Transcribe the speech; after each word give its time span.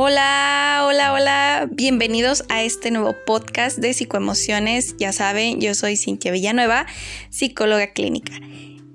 Hola, 0.00 0.84
hola, 0.86 1.12
hola, 1.12 1.68
bienvenidos 1.72 2.44
a 2.48 2.62
este 2.62 2.92
nuevo 2.92 3.16
podcast 3.26 3.78
de 3.78 3.92
psicoemociones. 3.92 4.94
Ya 4.96 5.10
saben, 5.12 5.60
yo 5.60 5.74
soy 5.74 5.96
Cintia 5.96 6.30
Villanueva, 6.30 6.86
psicóloga 7.30 7.92
clínica. 7.92 8.32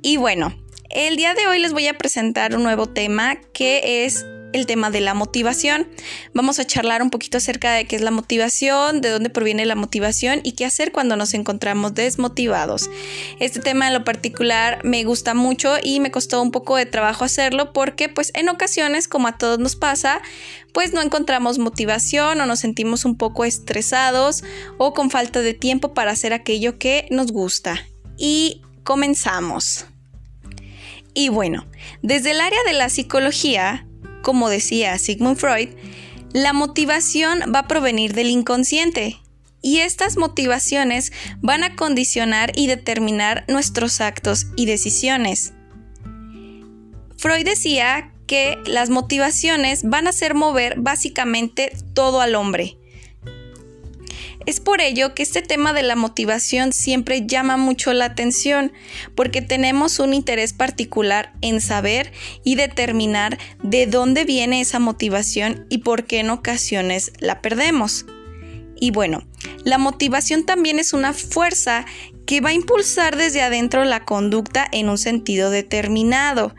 Y 0.02 0.16
bueno, 0.16 0.57
el 0.92 1.18
día 1.18 1.34
de 1.34 1.46
hoy 1.46 1.60
les 1.60 1.74
voy 1.74 1.88
a 1.88 1.97
presentar 1.97 2.55
un 2.55 2.64
nuevo 2.64 2.88
tema 2.88 3.36
que 3.54 4.05
es 4.05 4.25
el 4.54 4.66
tema 4.66 4.90
de 4.90 5.02
la 5.02 5.14
motivación. 5.14 5.88
Vamos 6.34 6.60
a 6.60 6.66
charlar 6.66 7.02
un 7.02 7.10
poquito 7.10 7.38
acerca 7.38 7.74
de 7.74 7.86
qué 7.86 7.96
es 7.96 8.02
la 8.02 8.12
motivación, 8.12 9.02
de 9.02 9.10
dónde 9.10 9.30
proviene 9.30 9.66
la 9.66 9.76
motivación 9.76 10.40
y 10.44 10.54
qué 10.54 10.66
hacer 10.66 10.92
cuando 10.92 11.16
nos 11.16 11.34
encontramos 11.34 11.94
desmotivados. 11.94 12.89
Este 13.39 13.60
tema 13.60 13.88
en 13.88 13.94
lo 13.94 14.04
particular 14.04 14.80
me 14.84 15.04
gusta 15.04 15.34
mucho 15.34 15.75
y 15.84 16.00
me 16.00 16.11
costó 16.11 16.42
un 16.42 16.52
poco 16.52 16.78
de 16.78 16.86
trabajo 16.86 17.25
hacerlo 17.25 17.74
porque 17.74 18.10
pues 18.10 18.32
en 18.36 18.50
ocasiones, 18.50 19.08
como 19.08 19.28
a 19.28 19.38
todos 19.38 19.60
nos 19.60 19.75
pasa, 19.75 20.21
pues 20.74 20.94
no 20.94 21.02
encontramos 21.02 21.60
motivación 21.60 22.39
o 22.42 22.46
nos 22.46 22.60
sentimos 22.60 23.06
un 23.06 23.18
poco 23.18 23.46
estresados 23.46 24.44
o 24.78 24.94
con 24.94 25.10
falta 25.10 25.42
de 25.42 25.54
tiempo 25.54 25.94
para 25.94 26.11
hacer 26.11 26.33
aquello 26.33 26.78
que 26.78 27.08
nos 27.11 27.32
gusta. 27.32 27.86
Y 28.18 28.61
comenzamos. 28.83 29.86
Y 31.14 31.30
bueno, 31.30 31.68
desde 32.02 32.31
el 32.31 32.42
área 32.42 32.59
de 32.66 32.73
la 32.73 32.89
psicología, 32.89 33.86
como 34.23 34.50
decía 34.50 34.97
Sigmund 34.97 35.38
Freud, 35.38 35.69
la 36.33 36.52
motivación 36.52 37.41
va 37.53 37.59
a 37.59 37.67
provenir 37.67 38.16
del 38.16 38.31
inconsciente 38.31 39.17
y 39.61 39.80
estas 39.80 40.17
motivaciones 40.17 41.11
van 41.41 41.63
a 41.63 41.75
condicionar 41.75 42.52
y 42.55 42.66
determinar 42.66 43.45
nuestros 43.47 44.02
actos 44.02 44.47
y 44.55 44.66
decisiones. 44.66 45.53
Freud 47.17 47.45
decía 47.45 48.11
que 48.25 48.57
las 48.65 48.89
motivaciones 48.89 49.83
van 49.83 50.07
a 50.07 50.09
hacer 50.09 50.33
mover 50.33 50.80
básicamente 50.80 51.71
todo 51.93 52.19
al 52.19 52.33
hombre, 52.33 52.77
es 54.45 54.59
por 54.59 54.81
ello 54.81 55.13
que 55.13 55.23
este 55.23 55.41
tema 55.41 55.73
de 55.73 55.83
la 55.83 55.95
motivación 55.95 56.73
siempre 56.73 57.25
llama 57.25 57.58
mucho 57.58 57.94
la 57.94 58.05
atención, 58.05 58.72
porque 59.16 59.41
tenemos 59.41 59.99
un 59.99 60.13
interés 60.13 60.53
particular 60.53 61.33
en 61.41 61.61
saber 61.61 62.11
y 62.44 62.55
determinar 62.55 63.38
de 63.61 63.88
dónde 63.88 64.25
viene 64.25 64.61
esa 64.61 64.80
motivación 64.80 65.66
y 65.69 65.80
por 65.80 66.05
qué 66.05 66.19
en 66.19 66.30
ocasiones 66.30 67.14
la 67.19 67.41
perdemos. 67.41 68.05
Y 68.75 68.91
bueno, 68.91 69.23
la 69.64 69.77
motivación 69.77 70.45
también 70.45 70.80
es 70.80 70.94
una 70.94 71.14
fuerza 71.14 71.86
que 72.25 72.41
va 72.41 72.49
a 72.49 72.53
impulsar 72.53 73.16
desde 73.16 73.41
adentro 73.41 73.86
la 73.86 74.05
conducta 74.05 74.67
en 74.71 74.89
un 74.89 74.97
sentido 74.97 75.49
determinado. 75.49 76.53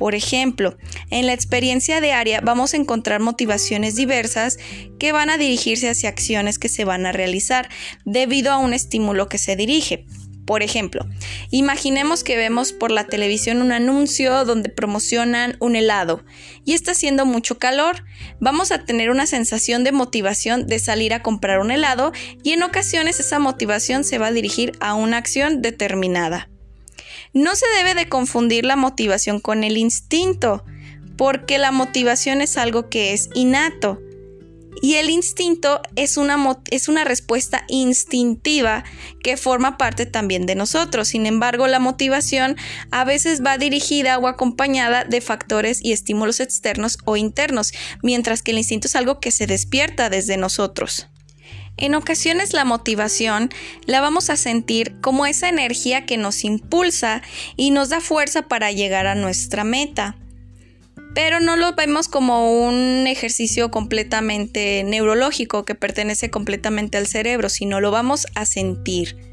Por 0.00 0.14
ejemplo, 0.14 0.78
en 1.10 1.26
la 1.26 1.34
experiencia 1.34 2.00
diaria 2.00 2.40
vamos 2.42 2.72
a 2.72 2.78
encontrar 2.78 3.20
motivaciones 3.20 3.96
diversas 3.96 4.56
que 4.98 5.12
van 5.12 5.28
a 5.28 5.36
dirigirse 5.36 5.90
hacia 5.90 6.08
acciones 6.08 6.58
que 6.58 6.70
se 6.70 6.86
van 6.86 7.04
a 7.04 7.12
realizar 7.12 7.68
debido 8.06 8.50
a 8.50 8.56
un 8.56 8.72
estímulo 8.72 9.28
que 9.28 9.36
se 9.36 9.56
dirige. 9.56 10.06
Por 10.46 10.62
ejemplo, 10.62 11.04
imaginemos 11.50 12.24
que 12.24 12.38
vemos 12.38 12.72
por 12.72 12.90
la 12.90 13.08
televisión 13.08 13.60
un 13.60 13.72
anuncio 13.72 14.46
donde 14.46 14.70
promocionan 14.70 15.58
un 15.60 15.76
helado 15.76 16.24
y 16.64 16.72
está 16.72 16.92
haciendo 16.92 17.26
mucho 17.26 17.58
calor. 17.58 18.06
Vamos 18.40 18.72
a 18.72 18.86
tener 18.86 19.10
una 19.10 19.26
sensación 19.26 19.84
de 19.84 19.92
motivación 19.92 20.66
de 20.66 20.78
salir 20.78 21.12
a 21.12 21.22
comprar 21.22 21.60
un 21.60 21.70
helado 21.70 22.12
y 22.42 22.52
en 22.52 22.62
ocasiones 22.62 23.20
esa 23.20 23.38
motivación 23.38 24.04
se 24.04 24.16
va 24.16 24.28
a 24.28 24.32
dirigir 24.32 24.72
a 24.80 24.94
una 24.94 25.18
acción 25.18 25.60
determinada. 25.60 26.48
No 27.32 27.54
se 27.54 27.66
debe 27.76 27.94
de 27.94 28.08
confundir 28.08 28.64
la 28.64 28.76
motivación 28.76 29.40
con 29.40 29.62
el 29.62 29.76
instinto, 29.76 30.64
porque 31.16 31.58
la 31.58 31.70
motivación 31.70 32.40
es 32.40 32.56
algo 32.56 32.88
que 32.88 33.12
es 33.12 33.28
innato. 33.34 34.00
Y 34.82 34.94
el 34.94 35.10
instinto 35.10 35.82
es 35.94 36.16
una, 36.16 36.58
es 36.70 36.88
una, 36.88 37.04
respuesta 37.04 37.64
instintiva 37.68 38.84
que 39.22 39.36
forma 39.36 39.76
parte 39.76 40.06
también 40.06 40.46
de 40.46 40.54
nosotros. 40.54 41.08
Sin 41.08 41.26
embargo, 41.26 41.66
la 41.66 41.78
motivación 41.78 42.56
a 42.90 43.04
veces 43.04 43.44
va 43.44 43.58
dirigida 43.58 44.18
o 44.18 44.26
acompañada 44.26 45.04
de 45.04 45.20
factores 45.20 45.84
y 45.84 45.92
estímulos 45.92 46.40
externos 46.40 46.98
o 47.04 47.16
internos, 47.16 47.72
mientras 48.02 48.42
que 48.42 48.52
el 48.52 48.58
instinto 48.58 48.86
es 48.86 48.96
algo 48.96 49.20
que 49.20 49.30
se 49.30 49.46
despierta 49.46 50.08
desde 50.08 50.36
nosotros. 50.36 51.08
En 51.80 51.94
ocasiones 51.94 52.52
la 52.52 52.66
motivación 52.66 53.48
la 53.86 54.02
vamos 54.02 54.28
a 54.28 54.36
sentir 54.36 55.00
como 55.00 55.24
esa 55.24 55.48
energía 55.48 56.04
que 56.04 56.18
nos 56.18 56.44
impulsa 56.44 57.22
y 57.56 57.70
nos 57.70 57.88
da 57.88 58.02
fuerza 58.02 58.42
para 58.42 58.70
llegar 58.70 59.06
a 59.06 59.14
nuestra 59.14 59.64
meta. 59.64 60.16
Pero 61.14 61.40
no 61.40 61.56
lo 61.56 61.74
vemos 61.74 62.06
como 62.06 62.64
un 62.66 63.06
ejercicio 63.06 63.70
completamente 63.70 64.84
neurológico 64.84 65.64
que 65.64 65.74
pertenece 65.74 66.30
completamente 66.30 66.98
al 66.98 67.06
cerebro, 67.06 67.48
sino 67.48 67.80
lo 67.80 67.90
vamos 67.90 68.26
a 68.34 68.44
sentir. 68.44 69.29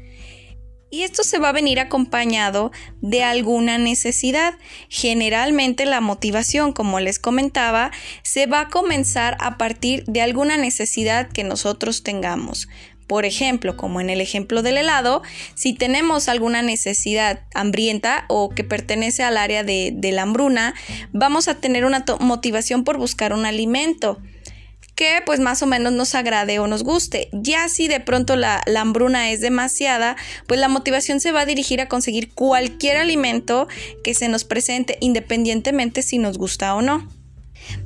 Y 0.90 1.02
esto 1.02 1.22
se 1.22 1.38
va 1.38 1.50
a 1.50 1.52
venir 1.52 1.80
acompañado 1.80 2.72
de 3.02 3.22
alguna 3.22 3.76
necesidad. 3.76 4.54
Generalmente 4.88 5.84
la 5.84 6.00
motivación, 6.00 6.72
como 6.72 6.98
les 6.98 7.18
comentaba, 7.18 7.90
se 8.22 8.46
va 8.46 8.62
a 8.62 8.68
comenzar 8.68 9.36
a 9.40 9.58
partir 9.58 10.04
de 10.04 10.22
alguna 10.22 10.56
necesidad 10.56 11.28
que 11.28 11.44
nosotros 11.44 12.02
tengamos. 12.02 12.68
Por 13.06 13.24
ejemplo, 13.24 13.76
como 13.76 14.02
en 14.02 14.10
el 14.10 14.20
ejemplo 14.20 14.62
del 14.62 14.76
helado, 14.76 15.22
si 15.54 15.72
tenemos 15.72 16.28
alguna 16.28 16.60
necesidad 16.60 17.40
hambrienta 17.54 18.26
o 18.28 18.50
que 18.50 18.64
pertenece 18.64 19.22
al 19.22 19.38
área 19.38 19.64
de, 19.64 19.98
la 20.12 20.22
hambruna, 20.22 20.74
vamos 21.12 21.48
a 21.48 21.54
tener 21.54 21.86
una 21.86 22.04
motivación 22.20 22.84
por 22.84 22.98
buscar 22.98 23.32
un 23.32 23.46
alimento 23.46 24.18
que 24.98 25.22
pues 25.24 25.38
más 25.38 25.62
o 25.62 25.66
menos 25.68 25.92
nos 25.92 26.16
agrade 26.16 26.58
o 26.58 26.66
nos 26.66 26.82
guste. 26.82 27.28
Ya 27.32 27.68
si 27.68 27.86
de 27.86 28.00
pronto 28.00 28.34
la, 28.34 28.64
hambruna 28.76 29.30
es 29.30 29.40
demasiada, 29.40 30.16
pues 30.48 30.58
la 30.58 30.66
motivación 30.66 31.20
se 31.20 31.30
va 31.30 31.42
a 31.42 31.46
dirigir 31.46 31.80
a 31.80 31.86
conseguir 31.86 32.34
cualquier 32.34 32.96
alimento 32.96 33.68
que 34.02 34.12
se 34.12 34.26
nos 34.26 34.42
presente 34.42 34.98
independientemente 35.00 36.02
si 36.02 36.18
nos 36.18 36.36
gusta 36.36 36.74
o 36.74 36.82
no. 36.82 37.08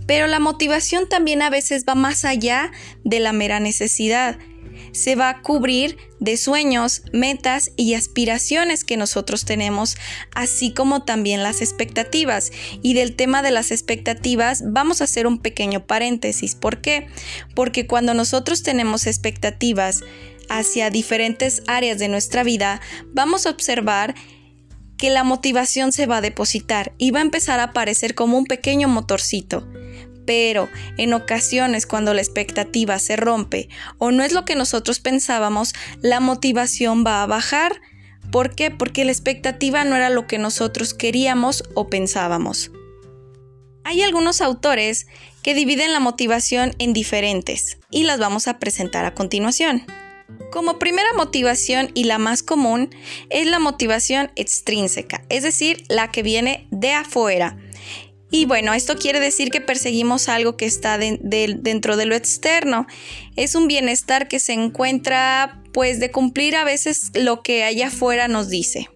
Pero 0.06 0.27
la 0.27 0.41
motivación 0.41 1.06
también 1.06 1.43
a 1.43 1.51
veces 1.51 1.84
va 1.87 1.95
más 1.95 2.25
allá 2.25 2.72
de 3.05 3.21
la 3.21 3.34
mera 3.34 3.61
necesidad 3.61 4.39
se 4.92 5.16
va 5.16 5.30
a 5.30 5.42
cubrir 5.42 5.97
de 6.20 6.36
sueños, 6.36 7.03
metas 7.12 7.72
y 7.76 7.94
aspiraciones 7.94 8.84
que 8.84 8.97
nosotros 8.97 9.44
tenemos, 9.44 9.97
así 10.34 10.72
como 10.72 11.03
también 11.03 11.42
las 11.42 11.60
expectativas. 11.60 12.53
Y 12.82 12.94
del 12.94 13.16
tema 13.16 13.42
de 13.42 13.50
las 13.50 13.70
expectativas 13.70 14.62
vamos 14.66 15.00
a 15.00 15.04
hacer 15.04 15.26
un 15.26 15.38
pequeño 15.38 15.86
paréntesis. 15.86 16.54
¿Por 16.54 16.80
qué? 16.80 17.08
Porque 17.54 17.86
cuando 17.86 18.14
nosotros 18.14 18.62
tenemos 18.62 19.06
expectativas 19.06 20.03
hacia 20.48 20.91
diferentes 20.91 21.62
áreas 21.66 21.98
de 21.98 22.09
nuestra 22.09 22.42
vida, 22.42 22.80
vamos 23.12 23.47
a 23.47 23.50
observar 23.50 24.14
que 24.98 25.10
la 25.10 25.24
motivación 25.24 25.91
se 25.91 26.06
va 26.06 26.19
a 26.19 26.20
depositar 26.20 26.92
y 26.98 27.10
va 27.10 27.19
a 27.19 27.22
empezar 27.22 27.59
a 27.59 27.64
aparecer 27.64 28.14
como 28.14 28.38
un 28.38 28.44
pequeño 28.44 28.86
motorcito 28.88 29.66
pero 30.27 30.69
en 30.99 31.12
ocasiones 31.12 31.87
cuando 31.87 32.15
la 32.15 32.21
expectativa 32.21 32.99
se 32.99 33.16
rompe 33.16 33.69
o 33.99 34.10
no 34.10 34.22
es 34.22 34.33
lo 34.33 34.44
que 34.44 34.55
nosotros 34.55 35.00
pensábamos, 35.00 35.72
la 36.00 36.21
motivación 36.21 37.05
va 37.06 37.22
a 37.22 37.27
bajar. 37.27 37.81
¿Por 38.31 38.55
qué? 38.55 38.71
Porque 38.71 39.05
la 39.05 39.12
expectativa 39.12 39.84
no 39.84 39.97
era 39.97 40.10
lo 40.10 40.27
que 40.27 40.38
nosotros 40.38 40.94
queríamos 40.94 41.65
o 41.75 41.88
pensábamos. 41.88 42.71
Hay 43.84 44.03
algunos 44.03 44.41
autores 44.41 45.06
que 45.43 45.55
dividen 45.55 45.93
la 45.93 46.00
motivación 46.00 46.75
en 46.78 46.93
diferentes 46.93 47.78
y 47.91 48.04
las 48.04 48.19
vamos 48.19 48.47
a 48.47 48.59
presentar 48.59 49.04
a 49.04 49.15
continuación. 49.15 49.84
Como 50.50 50.78
primera 50.78 51.12
motivación 51.15 51.91
y 51.94 52.04
la 52.04 52.19
más 52.19 52.43
común 52.43 52.94
es 53.28 53.47
la 53.47 53.59
motivación 53.59 54.30
extrínseca, 54.36 55.24
es 55.28 55.42
decir, 55.42 55.84
la 55.89 56.10
que 56.10 56.22
viene 56.22 56.69
de 56.71 56.92
afuera 56.92 57.59
y 58.34 58.47
bueno, 58.47 58.73
esto 58.73 58.97
quiere 58.97 59.21
decir 59.21 59.51
que 59.51 59.61
perseguimos 59.61 60.31
algo 60.31 60.57
que 60.57 60.65
está 60.65 60.97
dentro 60.97 61.99
de 61.99 62.07
lo 62.07 62.15
externo. 62.15 62.87
Es 63.37 63.55
un 63.55 63.69
bienestar 63.69 64.27
que 64.27 64.41
se 64.41 64.55
encuentra 64.55 65.63
pues 65.75 66.01
de 66.01 66.11
cumplir 66.11 66.57
a 66.57 66.65
veces 66.65 67.11
lo 67.13 67.43
que 67.43 67.63
allá 67.63 67.89
afuera 67.89 68.29
nos 68.29 68.49
dice. 68.49 68.89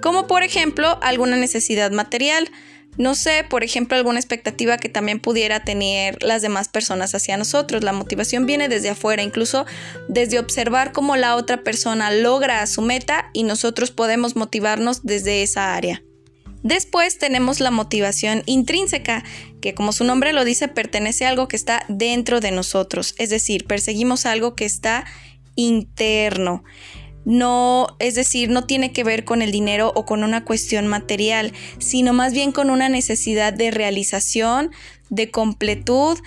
Como 0.00 0.28
por 0.28 0.44
ejemplo 0.44 1.00
alguna 1.02 1.36
necesidad 1.36 1.90
material. 1.90 2.48
No 2.96 3.16
sé, 3.16 3.44
por 3.50 3.64
ejemplo, 3.64 3.96
alguna 3.96 4.20
expectativa 4.20 4.78
que 4.78 4.88
también 4.88 5.18
pudiera 5.18 5.64
tener 5.64 6.22
las 6.22 6.42
demás 6.42 6.68
personas 6.68 7.12
hacia 7.12 7.36
nosotros. 7.36 7.82
La 7.82 7.92
motivación 7.92 8.46
viene 8.46 8.68
desde 8.68 8.90
afuera, 8.90 9.24
incluso 9.24 9.66
desde 10.08 10.38
observar 10.38 10.92
cómo 10.92 11.16
la 11.16 11.34
otra 11.34 11.64
persona 11.64 12.12
logra 12.12 12.64
su 12.68 12.82
meta 12.82 13.30
y 13.32 13.42
nosotros 13.42 13.90
podemos 13.90 14.36
motivarnos 14.36 15.02
desde 15.02 15.42
esa 15.42 15.74
área. 15.74 16.04
Después 16.64 17.18
tenemos 17.18 17.60
la 17.60 17.70
motivación 17.70 18.42
intrínseca, 18.46 19.22
que 19.60 19.74
como 19.74 19.92
su 19.92 20.02
nombre 20.02 20.32
lo 20.32 20.46
dice, 20.46 20.66
pertenece 20.66 21.26
a 21.26 21.28
algo 21.28 21.46
que 21.46 21.56
está 21.56 21.84
dentro 21.88 22.40
de 22.40 22.52
nosotros, 22.52 23.14
es 23.18 23.28
decir, 23.28 23.66
perseguimos 23.66 24.24
algo 24.24 24.56
que 24.56 24.64
está 24.64 25.04
interno. 25.56 26.64
No, 27.26 27.88
es 27.98 28.14
decir, 28.14 28.48
no 28.48 28.64
tiene 28.64 28.92
que 28.92 29.04
ver 29.04 29.24
con 29.26 29.42
el 29.42 29.52
dinero 29.52 29.92
o 29.94 30.06
con 30.06 30.24
una 30.24 30.46
cuestión 30.46 30.86
material, 30.86 31.52
sino 31.78 32.14
más 32.14 32.32
bien 32.32 32.50
con 32.50 32.70
una 32.70 32.88
necesidad 32.88 33.52
de 33.52 33.70
realización, 33.70 34.70
de 35.10 35.30
completud, 35.30 36.18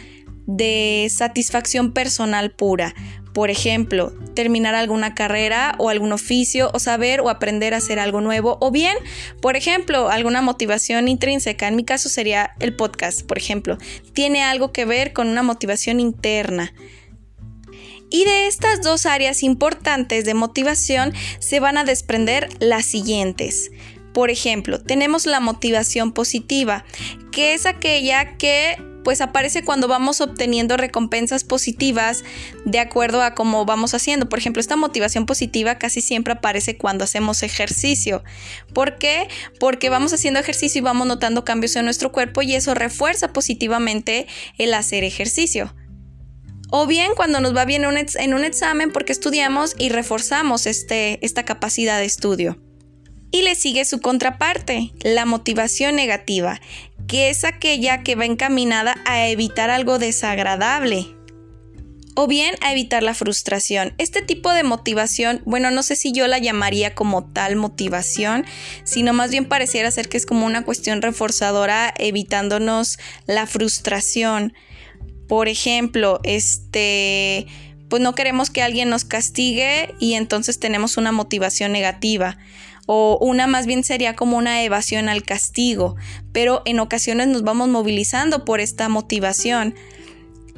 de 0.45 1.07
satisfacción 1.09 1.93
personal 1.93 2.51
pura. 2.51 2.93
Por 3.37 3.51
ejemplo, 3.51 4.13
terminar 4.33 4.73
alguna 4.73 5.13
carrera 5.13 5.75
o 5.77 5.89
algún 5.89 6.11
oficio 6.11 6.71
o 6.73 6.79
saber 6.79 7.21
o 7.21 7.29
aprender 7.29 7.75
a 7.75 7.77
hacer 7.77 7.99
algo 7.99 8.19
nuevo. 8.19 8.57
O 8.61 8.71
bien, 8.71 8.97
por 9.43 9.55
ejemplo, 9.55 10.09
alguna 10.09 10.41
motivación 10.41 11.07
intrínseca. 11.07 11.67
En 11.67 11.75
mi 11.75 11.85
caso 11.85 12.09
sería 12.09 12.55
el 12.59 12.75
podcast, 12.75 13.21
por 13.21 13.37
ejemplo. 13.37 13.77
Tiene 14.13 14.41
algo 14.41 14.71
que 14.71 14.85
ver 14.85 15.13
con 15.13 15.27
una 15.27 15.43
motivación 15.43 15.99
interna. 15.99 16.73
Y 18.09 18.25
de 18.25 18.47
estas 18.47 18.81
dos 18.81 19.05
áreas 19.05 19.43
importantes 19.43 20.25
de 20.25 20.33
motivación 20.33 21.13
se 21.37 21.59
van 21.59 21.77
a 21.77 21.83
desprender 21.83 22.49
las 22.57 22.87
siguientes. 22.87 23.69
Por 24.15 24.31
ejemplo, 24.31 24.81
tenemos 24.81 25.27
la 25.27 25.41
motivación 25.41 26.11
positiva, 26.11 26.85
que 27.31 27.53
es 27.53 27.67
aquella 27.67 28.35
que 28.37 28.77
pues 29.07 29.21
aparece 29.21 29.63
cuando 29.63 29.87
vamos 29.87 30.19
obteniendo 30.19 30.75
recompensas 30.75 31.45
positivas 31.45 32.25
de 32.65 32.79
acuerdo 32.79 33.21
a 33.21 33.35
cómo 33.35 33.63
vamos 33.63 33.93
haciendo. 33.93 34.27
Por 34.27 34.37
ejemplo, 34.37 34.59
esta 34.59 34.75
motivación 34.75 35.25
positiva 35.25 35.77
casi 35.77 36.01
siempre 36.01 36.33
aparece 36.33 36.77
cuando 36.77 37.05
hacemos 37.05 37.41
ejercicio. 37.41 38.21
¿Por 38.73 38.97
qué? 38.97 39.29
Porque 39.61 39.89
vamos 39.89 40.11
haciendo 40.11 40.41
ejercicio 40.41 40.79
y 40.79 40.81
vamos 40.81 41.07
notando 41.07 41.45
cambios 41.45 41.77
en 41.77 41.85
nuestro 41.85 42.11
cuerpo 42.11 42.41
y 42.41 42.53
eso 42.53 42.73
refuerza 42.73 43.31
positivamente 43.31 44.27
el 44.57 44.73
hacer 44.73 45.05
ejercicio. 45.05 45.73
O 46.69 46.85
bien 46.85 47.13
cuando 47.15 47.39
nos 47.39 47.55
va 47.55 47.63
bien 47.63 47.85
en 47.85 48.33
un 48.33 48.43
examen 48.43 48.91
porque 48.91 49.13
estudiamos 49.13 49.73
y 49.79 49.87
reforzamos 49.87 50.65
este, 50.65 51.25
esta 51.25 51.45
capacidad 51.45 51.97
de 51.97 52.05
estudio. 52.05 52.61
Y 53.31 53.43
le 53.43 53.55
sigue 53.55 53.85
su 53.85 54.01
contraparte, 54.01 54.91
la 55.01 55.25
motivación 55.25 55.95
negativa, 55.95 56.59
que 57.07 57.29
es 57.29 57.43
aquella 57.43 58.03
que 58.03 58.15
va 58.15 58.25
encaminada 58.25 59.01
a 59.05 59.27
evitar 59.27 59.69
algo 59.69 59.97
desagradable 59.99 61.17
o 62.19 62.25
bien 62.25 62.55
a 62.61 62.71
evitar 62.71 63.03
la 63.03 63.13
frustración. 63.13 63.93
Este 63.99 64.23
tipo 64.23 64.51
de 64.51 64.63
motivación, 64.63 65.43
bueno, 65.45 65.69
no 65.69 65.83
sé 65.83 65.95
si 65.95 66.11
yo 66.11 66.25
la 66.25 66.39
llamaría 66.39 66.95
como 66.95 67.23
tal 67.31 67.55
motivación, 67.55 68.43
sino 68.83 69.13
más 69.13 69.29
bien 69.29 69.45
pareciera 69.45 69.91
ser 69.91 70.09
que 70.09 70.17
es 70.17 70.25
como 70.25 70.47
una 70.47 70.65
cuestión 70.65 71.03
reforzadora 71.03 71.93
evitándonos 71.95 72.97
la 73.27 73.45
frustración. 73.45 74.53
Por 75.27 75.47
ejemplo, 75.47 76.19
este, 76.23 77.45
pues 77.87 78.01
no 78.01 78.15
queremos 78.15 78.49
que 78.49 78.63
alguien 78.63 78.89
nos 78.89 79.05
castigue 79.05 79.93
y 79.99 80.15
entonces 80.15 80.59
tenemos 80.59 80.97
una 80.97 81.11
motivación 81.11 81.71
negativa 81.71 82.39
o 82.87 83.19
una 83.21 83.45
más 83.45 83.67
bien 83.67 83.83
sería 83.83 84.15
como 84.15 84.37
una 84.37 84.63
evasión 84.63 85.09
al 85.09 85.21
castigo, 85.21 85.95
pero 86.31 86.63
en 86.65 86.79
ocasiones 86.79 87.27
nos 87.27 87.43
vamos 87.43 87.69
movilizando 87.69 88.45
por 88.45 88.59
esta 88.59 88.89
motivación. 88.89 89.75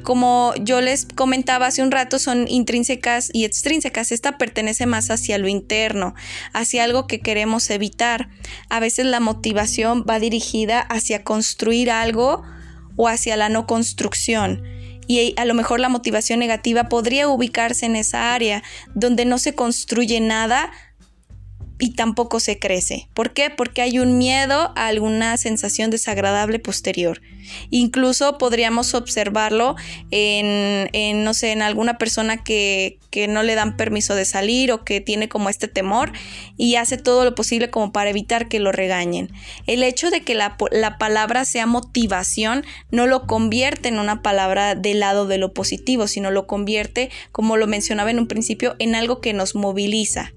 Como 0.02 0.54
yo 0.62 0.80
les 0.80 1.04
comentaba 1.04 1.66
hace 1.66 1.82
un 1.82 1.90
rato, 1.90 2.18
son 2.18 2.48
intrínsecas 2.48 3.30
y 3.34 3.44
extrínsecas. 3.44 4.12
Esta 4.12 4.38
pertenece 4.38 4.86
más 4.86 5.10
hacia 5.10 5.36
lo 5.36 5.48
interno, 5.48 6.14
hacia 6.54 6.84
algo 6.84 7.06
que 7.06 7.20
queremos 7.20 7.68
evitar. 7.68 8.30
A 8.70 8.80
veces 8.80 9.04
la 9.04 9.20
motivación 9.20 10.06
va 10.08 10.18
dirigida 10.18 10.80
hacia 10.80 11.22
construir 11.22 11.90
algo 11.90 12.42
o 12.96 13.08
hacia 13.08 13.36
la 13.36 13.50
no 13.50 13.66
construcción. 13.66 14.62
Y 15.06 15.34
a 15.36 15.44
lo 15.44 15.54
mejor 15.54 15.80
la 15.80 15.88
motivación 15.88 16.38
negativa 16.38 16.84
podría 16.88 17.28
ubicarse 17.28 17.84
en 17.84 17.96
esa 17.96 18.32
área 18.32 18.62
donde 18.94 19.24
no 19.24 19.38
se 19.38 19.54
construye 19.54 20.20
nada, 20.20 20.70
y 21.80 21.94
tampoco 21.94 22.38
se 22.38 22.58
crece. 22.58 23.08
¿Por 23.14 23.32
qué? 23.32 23.50
Porque 23.50 23.82
hay 23.82 23.98
un 23.98 24.18
miedo 24.18 24.72
a 24.76 24.86
alguna 24.86 25.36
sensación 25.36 25.90
desagradable 25.90 26.58
posterior. 26.58 27.20
Incluso 27.70 28.38
podríamos 28.38 28.94
observarlo 28.94 29.74
en, 30.10 31.24
no 31.24 31.34
sé, 31.34 31.52
en 31.52 31.62
alguna 31.62 31.98
persona 31.98 32.44
que, 32.44 32.98
que, 33.10 33.26
no 33.26 33.42
le 33.42 33.54
dan 33.54 33.76
permiso 33.76 34.14
de 34.14 34.24
salir 34.24 34.70
o 34.70 34.84
que 34.84 35.00
tiene 35.00 35.28
como 35.28 35.48
este 35.48 35.66
temor 35.66 36.12
y 36.56 36.76
hace 36.76 36.96
todo 36.96 37.24
lo 37.24 37.34
posible 37.34 37.70
como 37.70 37.92
para 37.92 38.10
evitar 38.10 38.48
que 38.48 38.60
lo 38.60 38.70
regañen. 38.70 39.30
El 39.66 39.82
hecho 39.82 40.10
de 40.10 40.22
que 40.22 40.34
la, 40.34 40.56
la 40.70 40.98
palabra 40.98 41.44
sea 41.44 41.66
motivación 41.66 42.64
no 42.90 43.06
lo 43.06 43.26
convierte 43.26 43.88
en 43.88 43.98
una 43.98 44.22
palabra 44.22 44.74
del 44.74 45.00
lado 45.00 45.26
de 45.26 45.38
lo 45.38 45.52
positivo, 45.52 46.06
sino 46.06 46.30
lo 46.30 46.46
convierte, 46.46 47.10
como 47.32 47.56
lo 47.56 47.66
mencionaba 47.66 48.10
en 48.10 48.18
un 48.18 48.28
principio, 48.28 48.76
en 48.78 48.94
algo 48.94 49.20
que 49.20 49.32
nos 49.32 49.54
moviliza 49.54 50.32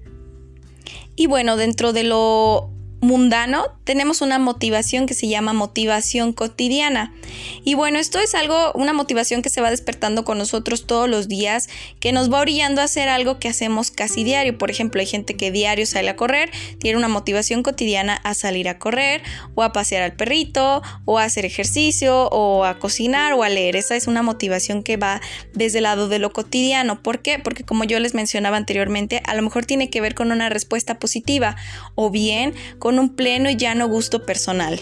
y 1.16 1.26
bueno, 1.26 1.56
dentro 1.56 1.92
de 1.92 2.04
lo 2.04 2.73
mundano, 3.04 3.66
tenemos 3.84 4.22
una 4.22 4.38
motivación 4.38 5.06
que 5.06 5.14
se 5.14 5.28
llama 5.28 5.52
motivación 5.52 6.32
cotidiana. 6.32 7.14
Y 7.62 7.74
bueno, 7.74 7.98
esto 7.98 8.18
es 8.18 8.34
algo, 8.34 8.72
una 8.72 8.92
motivación 8.92 9.42
que 9.42 9.50
se 9.50 9.60
va 9.60 9.70
despertando 9.70 10.24
con 10.24 10.38
nosotros 10.38 10.86
todos 10.86 11.08
los 11.08 11.28
días, 11.28 11.68
que 12.00 12.12
nos 12.12 12.32
va 12.32 12.40
orillando 12.40 12.80
a 12.80 12.84
hacer 12.84 13.08
algo 13.08 13.38
que 13.38 13.48
hacemos 13.48 13.90
casi 13.90 14.24
diario. 14.24 14.56
Por 14.56 14.70
ejemplo, 14.70 15.00
hay 15.00 15.06
gente 15.06 15.36
que 15.36 15.52
diario 15.52 15.86
sale 15.86 16.08
a 16.08 16.16
correr, 16.16 16.50
tiene 16.78 16.98
una 16.98 17.08
motivación 17.08 17.62
cotidiana 17.62 18.14
a 18.14 18.34
salir 18.34 18.68
a 18.68 18.78
correr, 18.78 19.22
o 19.54 19.62
a 19.62 19.72
pasear 19.72 20.02
al 20.02 20.14
perrito, 20.14 20.82
o 21.04 21.18
a 21.18 21.24
hacer 21.24 21.44
ejercicio, 21.44 22.28
o 22.30 22.64
a 22.64 22.78
cocinar, 22.78 23.34
o 23.34 23.42
a 23.42 23.48
leer. 23.48 23.76
Esa 23.76 23.96
es 23.96 24.06
una 24.06 24.22
motivación 24.22 24.82
que 24.82 24.96
va 24.96 25.20
desde 25.52 25.78
el 25.78 25.84
lado 25.84 26.08
de 26.08 26.18
lo 26.18 26.32
cotidiano. 26.32 27.02
¿Por 27.02 27.20
qué? 27.20 27.38
Porque 27.38 27.64
como 27.64 27.84
yo 27.84 28.00
les 28.00 28.14
mencionaba 28.14 28.56
anteriormente, 28.56 29.22
a 29.26 29.34
lo 29.34 29.42
mejor 29.42 29.66
tiene 29.66 29.90
que 29.90 30.00
ver 30.00 30.14
con 30.14 30.32
una 30.32 30.48
respuesta 30.48 30.98
positiva, 30.98 31.56
o 31.94 32.10
bien 32.10 32.54
con 32.78 32.93
un 32.98 33.14
pleno 33.16 33.50
y 33.50 33.56
llano 33.56 33.88
gusto 33.88 34.24
personal. 34.24 34.80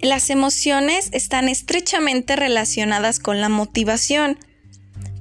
Las 0.00 0.28
emociones 0.30 1.08
están 1.12 1.48
estrechamente 1.48 2.36
relacionadas 2.36 3.18
con 3.18 3.40
la 3.40 3.48
motivación. 3.48 4.38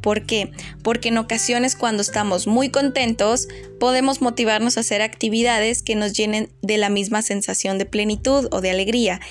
¿Por 0.02 0.26
qué? 0.26 0.52
Porque 0.84 1.08
en 1.08 1.18
ocasiones 1.18 1.78
cuando 1.78 2.02
estamos 2.02 2.48
muy 2.48 2.70
contentos 2.70 3.48
podemos 3.80 4.22
motivarnos 4.22 4.76
a 4.76 4.82
hacer 4.82 5.02
actividades 5.02 5.82
que 5.82 5.96
nos 5.96 6.12
llenen 6.12 6.50
de 6.62 6.78
la 6.78 6.90
misma 6.90 7.22
sensación 7.22 7.78
de 7.78 7.86
plenitud 7.86 8.50
o 8.52 8.60
de 8.60 8.72
alegría 8.72 9.22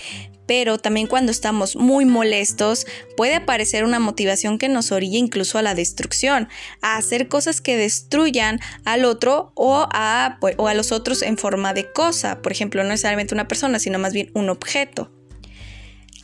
pero 0.47 0.79
también 0.79 1.07
cuando 1.07 1.33
estamos 1.33 1.77
muy 1.77 2.05
molestos 2.05 2.87
puede 3.17 3.37
aparecer 3.37 3.85
una 3.85 3.99
motivación 3.99 4.59
que 4.59 4.69
nos 4.69 4.93
orilla 4.93 5.19
incluso 5.19 5.59
a 5.59 5.63
la 5.63 5.75
destrucción, 5.75 6.49
a 6.81 6.97
hacer 6.97 7.29
cosas 7.29 7.61
que 7.61 7.77
destruyan 7.77 8.61
al 8.85 9.05
otro 9.05 9.53
o 9.55 9.87
a, 9.93 10.39
o 10.57 10.69
a 10.69 10.75
los 10.75 10.93
otros 10.93 11.23
en 11.23 11.39
forma 11.39 11.75
de 11.75 11.93
cosa, 11.93 12.43
por 12.43 12.53
ejemplo, 12.53 12.83
no 12.83 12.91
necesariamente 12.91 13.35
una 13.35 13.49
persona, 13.49 13.79
sino 13.79 13.99
más 13.99 14.13
bien 14.13 14.31
un 14.35 14.49
objeto. 14.49 15.11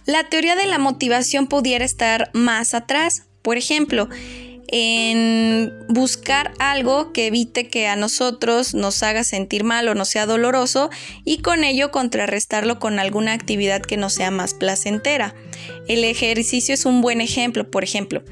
La 0.07 0.29
teoría 0.29 0.57
de 0.57 0.67
la 0.67 0.79
motivación 0.79 1.49
pudiera 1.49 1.85
estar 1.85 2.31
más 2.33 2.73
atrás, 2.73 3.25
por 3.43 3.59
ejemplo, 3.59 4.09
en 4.69 5.73
buscar 5.89 6.53
algo 6.59 7.13
que 7.13 7.27
evite 7.27 7.69
que 7.69 7.89
a 7.89 7.97
nosotros 7.97 8.75
nos 8.75 9.03
haga 9.03 9.25
sentir 9.25 9.65
mal 9.65 9.89
o 9.89 9.95
no 9.95 10.05
sea 10.05 10.27
doloroso 10.27 10.91
y 11.25 11.39
con 11.39 11.65
ello 11.65 11.91
contrarrestarlo 11.91 12.79
con 12.79 12.99
alguna 12.99 13.33
actividad 13.33 13.83
que 13.83 13.97
no 13.97 14.11
sea 14.11 14.31
más 14.31 14.55
placentera. 14.55 15.35
El 15.89 16.05
ejercicio 16.05 16.75
es 16.75 16.85
un 16.85 17.01
buen 17.01 17.21
ejemplo, 17.21 17.71
por 17.71 17.85
ejemplo, 17.85 18.23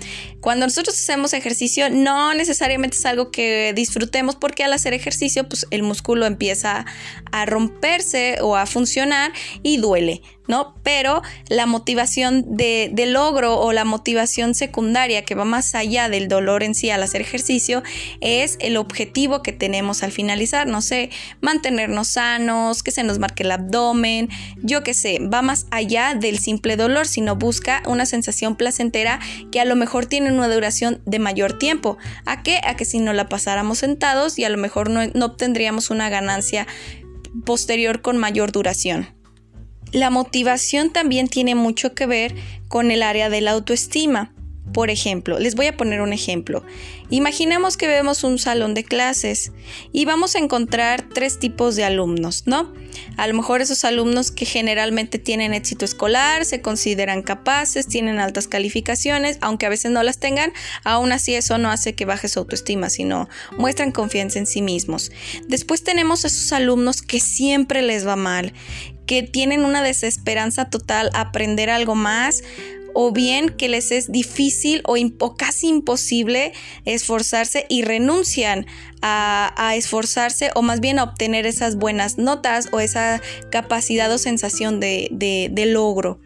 cuando 0.40 0.66
nosotros 0.66 0.96
hacemos 0.96 1.32
ejercicio 1.32 1.90
no 1.90 2.34
necesariamente 2.34 2.96
es 2.96 3.06
algo 3.06 3.30
que 3.30 3.72
disfrutemos 3.74 4.36
porque 4.36 4.64
al 4.64 4.72
hacer 4.72 4.94
ejercicio 4.94 5.48
pues 5.48 5.66
el 5.70 5.82
músculo 5.82 6.26
empieza 6.26 6.86
a 7.32 7.46
romperse 7.46 8.38
o 8.40 8.56
a 8.56 8.66
funcionar 8.66 9.32
y 9.62 9.78
duele. 9.78 10.22
¿no? 10.48 10.74
Pero 10.82 11.22
la 11.48 11.66
motivación 11.66 12.56
de, 12.56 12.92
logro 13.06 13.58
o 13.58 13.72
la 13.72 13.84
motivación 13.84 14.54
secundaria 14.54 15.24
que 15.24 15.34
va 15.34 15.44
más 15.44 15.74
allá 15.74 16.08
del 16.08 16.28
dolor 16.28 16.62
en 16.62 16.74
sí 16.74 16.90
al 16.90 17.02
hacer 17.02 17.20
ejercicio 17.20 17.82
es 18.20 18.56
el 18.60 18.76
objetivo 18.76 19.42
que 19.42 19.52
tenemos 19.52 20.02
al 20.02 20.12
finalizar, 20.12 20.66
no 20.66 20.82
sé, 20.82 21.10
mantenernos 21.40 22.08
sanos, 22.08 22.82
que 22.82 22.90
se 22.90 23.02
nos 23.02 23.18
marque 23.18 23.42
el 23.42 23.52
abdomen, 23.52 24.28
yo 24.62 24.82
qué 24.82 24.94
sé, 24.94 25.18
va 25.20 25.42
más 25.42 25.66
allá 25.70 26.14
del 26.14 26.38
simple 26.38 26.76
dolor, 26.76 27.06
sino 27.16 27.34
busca 27.34 27.82
una 27.86 28.04
sensación 28.04 28.56
placentera 28.56 29.20
que 29.50 29.58
a 29.58 29.64
lo 29.64 29.74
mejor 29.74 30.04
tiene 30.04 30.30
una 30.30 30.52
duración 30.52 31.00
de 31.06 31.18
mayor 31.18 31.58
tiempo. 31.58 31.96
¿A 32.26 32.42
qué? 32.42 32.60
A 32.62 32.76
que 32.76 32.84
si 32.84 32.98
no 32.98 33.14
la 33.14 33.30
pasáramos 33.30 33.78
sentados 33.78 34.38
y 34.38 34.44
a 34.44 34.50
lo 34.50 34.58
mejor 34.58 34.90
no 34.90 35.24
obtendríamos 35.24 35.88
una 35.88 36.10
ganancia 36.10 36.66
posterior 37.46 38.02
con 38.02 38.18
mayor 38.18 38.52
duración. 38.52 39.08
La 39.92 40.10
motivación 40.10 40.92
también 40.92 41.28
tiene 41.28 41.54
mucho 41.54 41.94
que 41.94 42.04
ver 42.04 42.34
con 42.68 42.90
el 42.90 43.02
área 43.02 43.30
de 43.30 43.40
la 43.40 43.52
autoestima. 43.52 44.34
Por 44.72 44.90
ejemplo, 44.90 45.38
les 45.38 45.54
voy 45.54 45.66
a 45.66 45.76
poner 45.76 46.00
un 46.00 46.12
ejemplo. 46.12 46.64
Imaginemos 47.08 47.76
que 47.76 47.86
vemos 47.86 48.24
un 48.24 48.38
salón 48.38 48.74
de 48.74 48.84
clases 48.84 49.52
y 49.92 50.04
vamos 50.04 50.34
a 50.34 50.38
encontrar 50.38 51.08
tres 51.08 51.38
tipos 51.38 51.76
de 51.76 51.84
alumnos, 51.84 52.42
¿no? 52.46 52.74
A 53.16 53.26
lo 53.26 53.34
mejor 53.34 53.62
esos 53.62 53.84
alumnos 53.84 54.30
que 54.30 54.44
generalmente 54.44 55.18
tienen 55.18 55.54
éxito 55.54 55.84
escolar, 55.84 56.44
se 56.44 56.60
consideran 56.60 57.22
capaces, 57.22 57.86
tienen 57.86 58.18
altas 58.18 58.48
calificaciones, 58.48 59.38
aunque 59.40 59.66
a 59.66 59.70
veces 59.70 59.92
no 59.92 60.02
las 60.02 60.18
tengan, 60.18 60.52
aún 60.84 61.12
así 61.12 61.34
eso 61.34 61.58
no 61.58 61.70
hace 61.70 61.94
que 61.94 62.04
baje 62.04 62.28
su 62.28 62.40
autoestima, 62.40 62.90
sino 62.90 63.28
muestran 63.56 63.92
confianza 63.92 64.38
en 64.38 64.46
sí 64.46 64.62
mismos. 64.62 65.12
Después 65.48 65.84
tenemos 65.84 66.24
a 66.24 66.28
esos 66.28 66.52
alumnos 66.52 67.02
que 67.02 67.20
siempre 67.20 67.82
les 67.82 68.06
va 68.06 68.16
mal, 68.16 68.52
que 69.06 69.22
tienen 69.22 69.64
una 69.64 69.82
desesperanza 69.82 70.68
total 70.68 71.10
aprender 71.14 71.70
algo 71.70 71.94
más 71.94 72.42
o 72.98 73.12
bien 73.12 73.50
que 73.50 73.68
les 73.68 73.92
es 73.92 74.10
difícil 74.10 74.82
o, 74.86 75.36
casi 75.36 75.68
imposible 75.68 76.54
esforzarse 76.86 77.66
y 77.68 77.82
renuncian 77.82 78.64
a, 79.02 79.74
esforzarse 79.76 80.50
o 80.54 80.62
más 80.62 80.80
bien 80.80 80.98
a 80.98 81.04
obtener 81.04 81.44
esas 81.44 81.76
buenas 81.76 82.16
notas 82.16 82.70
o 82.72 82.80
esa 82.80 83.20
capacidad 83.50 84.10
o 84.10 84.16
sensación 84.16 84.80
de, 84.80 85.10
logro. 85.66 86.20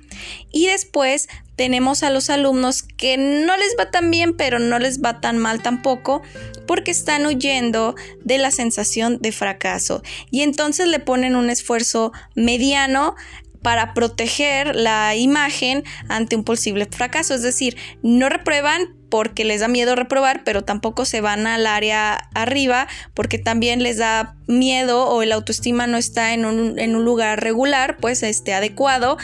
Y 0.53 0.67
después 0.67 1.29
tenemos 1.57 2.05
a 2.05 2.11
los 2.11 2.31
alumnos 2.31 2.85
que 2.85 3.17
no 3.17 3.57
les 3.57 3.75
va 3.77 3.91
tan 3.91 4.09
bien, 4.13 4.37
pero 4.37 4.61
no 4.61 4.79
les 4.79 5.03
va 5.03 5.21
tan 5.21 5.39
mal 5.39 5.63
tampoco, 5.63 6.23
porque 6.69 6.93
están 6.93 7.27
huyendo 7.27 7.97
de 8.23 8.39
la 8.39 8.53
sensación 8.53 9.19
de 9.21 9.33
fracaso. 9.33 10.05
Y 10.31 10.43
entonces 10.43 10.87
le 10.87 11.01
ponen 11.01 11.35
un 11.35 11.51
esfuerzo 11.51 12.13
mediano 12.37 13.17
para 13.63 13.95
proteger 13.95 14.75
la 14.75 15.15
imagen 15.17 15.85
ante 16.09 16.37
un 16.37 16.45
posible 16.45 16.87
fracaso. 16.87 17.35
Es 17.35 17.43
decir, 17.43 17.77
no 18.03 18.29
reprueban 18.29 19.01
porque 19.11 19.45
les 19.45 19.61
da 19.61 19.69
miedo 19.69 19.97
reprobar, 19.97 20.45
pero 20.45 20.63
tampoco 20.63 21.05
se 21.05 21.21
van 21.21 21.47
al 21.47 21.67
área 21.67 22.15
arriba 22.35 22.87
porque 23.13 23.39
también 23.39 23.83
les 23.83 23.99
da 23.99 24.37
miedo 24.47 25.07
o 25.09 25.23
el 25.23 25.33
autoestima 25.33 25.87
no 25.87 25.99
está 25.99 26.33
en 26.33 26.45
un, 26.45 27.05
lugar 27.05 27.43
regular, 27.43 27.97
pues 27.99 28.23
este 28.23 28.55
adecuado, 28.55 29.19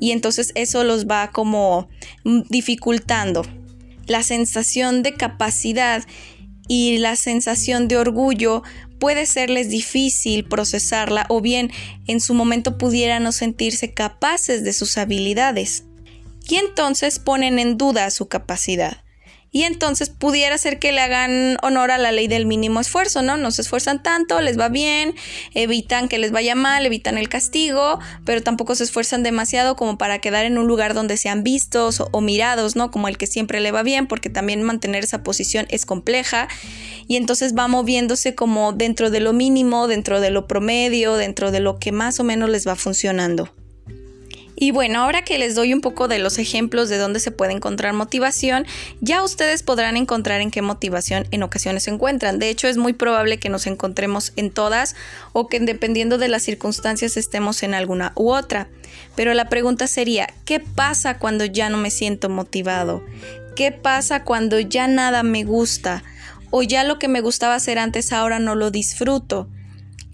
y 0.00 0.12
entonces 0.12 0.52
eso 0.54 0.84
los 0.84 1.06
va 1.06 1.30
como 1.30 1.88
dificultando. 2.48 3.42
La 4.06 4.22
sensación 4.22 5.02
de 5.02 5.14
capacidad 5.14 6.04
y 6.68 6.98
la 6.98 7.16
sensación 7.16 7.88
de 7.88 7.96
orgullo 7.96 8.62
puede 8.98 9.26
serles 9.26 9.68
difícil 9.68 10.44
procesarla 10.44 11.26
o 11.28 11.40
bien 11.40 11.70
en 12.06 12.20
su 12.20 12.34
momento 12.34 12.78
pudieran 12.78 13.22
no 13.22 13.32
sentirse 13.32 13.92
capaces 13.92 14.64
de 14.64 14.72
sus 14.72 14.98
habilidades. 14.98 15.84
Y 16.48 16.56
entonces 16.56 17.18
ponen 17.18 17.58
en 17.58 17.76
duda 17.76 18.10
su 18.10 18.28
capacidad 18.28 19.05
y 19.50 19.62
entonces 19.62 20.10
pudiera 20.10 20.58
ser 20.58 20.78
que 20.78 20.92
le 20.92 21.00
hagan 21.00 21.56
honor 21.62 21.90
a 21.90 21.98
la 21.98 22.12
ley 22.12 22.28
del 22.28 22.46
mínimo 22.46 22.80
esfuerzo, 22.80 23.22
¿no? 23.22 23.36
No 23.36 23.50
se 23.50 23.62
esfuerzan 23.62 24.02
tanto, 24.02 24.40
les 24.40 24.58
va 24.58 24.68
bien, 24.68 25.14
evitan 25.54 26.08
que 26.08 26.18
les 26.18 26.30
vaya 26.32 26.54
mal, 26.54 26.84
evitan 26.84 27.16
el 27.16 27.28
castigo, 27.28 27.98
pero 28.24 28.42
tampoco 28.42 28.74
se 28.74 28.84
esfuerzan 28.84 29.22
demasiado 29.22 29.76
como 29.76 29.98
para 29.98 30.18
quedar 30.18 30.44
en 30.44 30.58
un 30.58 30.66
lugar 30.66 30.94
donde 30.94 31.16
sean 31.16 31.42
vistos 31.42 32.02
o, 32.10 32.20
mirados, 32.20 32.76
¿no? 32.76 32.90
Como 32.90 33.08
el 33.08 33.16
que 33.16 33.26
siempre 33.26 33.60
le 33.60 33.72
va 33.72 33.82
bien, 33.82 34.06
porque 34.06 34.30
también 34.30 34.62
mantener 34.62 35.04
esa 35.04 35.22
posición 35.22 35.66
es 35.70 35.86
compleja 35.86 36.48
y 37.06 37.16
entonces 37.16 37.54
va 37.56 37.68
moviéndose 37.68 38.34
como 38.34 38.72
dentro 38.72 39.10
de 39.10 39.20
lo 39.20 39.32
mínimo, 39.32 39.88
dentro 39.88 40.20
de 40.20 40.30
lo 40.30 40.46
promedio, 40.46 41.14
dentro 41.14 41.50
de 41.50 41.60
lo 41.60 41.78
que 41.78 41.92
más 41.92 42.20
o 42.20 42.24
menos 42.24 42.50
les 42.50 42.66
va 42.66 42.76
funcionando. 42.76 43.52
Y 44.58 44.70
bueno, 44.70 45.00
ahora 45.00 45.22
que 45.22 45.38
les 45.38 45.54
doy 45.54 45.74
un 45.74 45.82
poco 45.82 46.08
de 46.08 46.18
los 46.18 46.38
ejemplos 46.38 46.88
de 46.88 46.96
dónde 46.96 47.20
se 47.20 47.30
puede 47.30 47.52
encontrar 47.52 47.92
motivación, 47.92 48.66
ya 49.02 49.22
ustedes 49.22 49.62
podrán 49.62 49.98
encontrar 49.98 50.40
en 50.40 50.50
qué 50.50 50.62
motivación 50.62 51.28
en 51.30 51.42
ocasiones 51.42 51.82
se 51.82 51.90
encuentran. 51.90 52.38
De 52.38 52.48
hecho, 52.48 52.66
es 52.66 52.78
muy 52.78 52.94
probable 52.94 53.38
que 53.38 53.50
nos 53.50 53.66
encontremos 53.66 54.32
en 54.36 54.50
todas 54.50 54.96
o 55.34 55.46
que 55.46 55.60
dependiendo 55.60 56.16
de 56.16 56.28
las 56.28 56.42
circunstancias 56.42 57.18
estemos 57.18 57.62
en 57.62 57.74
alguna 57.74 58.12
u 58.14 58.32
otra. 58.32 58.68
Pero 59.14 59.34
la 59.34 59.50
pregunta 59.50 59.86
sería, 59.86 60.32
¿qué 60.46 60.58
pasa 60.58 61.18
cuando 61.18 61.44
ya 61.44 61.68
no 61.68 61.76
me 61.76 61.90
siento 61.90 62.30
motivado? 62.30 63.04
¿Qué 63.56 63.72
pasa 63.72 64.24
cuando 64.24 64.58
ya 64.58 64.88
nada 64.88 65.22
me 65.22 65.44
gusta? 65.44 66.02
¿O 66.50 66.62
ya 66.62 66.82
lo 66.82 66.98
que 66.98 67.08
me 67.08 67.20
gustaba 67.20 67.56
hacer 67.56 67.78
antes 67.78 68.10
ahora 68.10 68.38
no 68.38 68.54
lo 68.54 68.70
disfruto? 68.70 69.50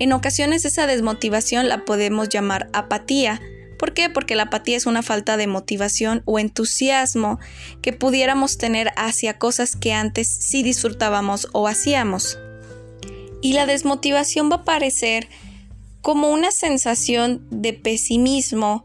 En 0.00 0.12
ocasiones 0.12 0.64
esa 0.64 0.88
desmotivación 0.88 1.68
la 1.68 1.84
podemos 1.84 2.28
llamar 2.28 2.68
apatía 2.72 3.40
¿Por 3.82 3.94
qué? 3.94 4.08
Porque 4.08 4.36
la 4.36 4.44
apatía 4.44 4.76
es 4.76 4.86
una 4.86 5.02
falta 5.02 5.36
de 5.36 5.48
motivación 5.48 6.22
o 6.24 6.38
entusiasmo 6.38 7.40
que 7.80 7.92
pudiéramos 7.92 8.56
tener 8.56 8.92
hacia 8.94 9.40
cosas 9.40 9.74
que 9.74 9.92
antes 9.92 10.28
sí 10.28 10.62
disfrutábamos 10.62 11.48
o 11.50 11.66
hacíamos. 11.66 12.38
Y 13.40 13.54
la 13.54 13.66
desmotivación 13.66 14.52
va 14.52 14.54
a 14.54 14.58
aparecer 14.60 15.28
como 16.00 16.30
una 16.30 16.52
sensación 16.52 17.44
de 17.50 17.72
pesimismo 17.72 18.84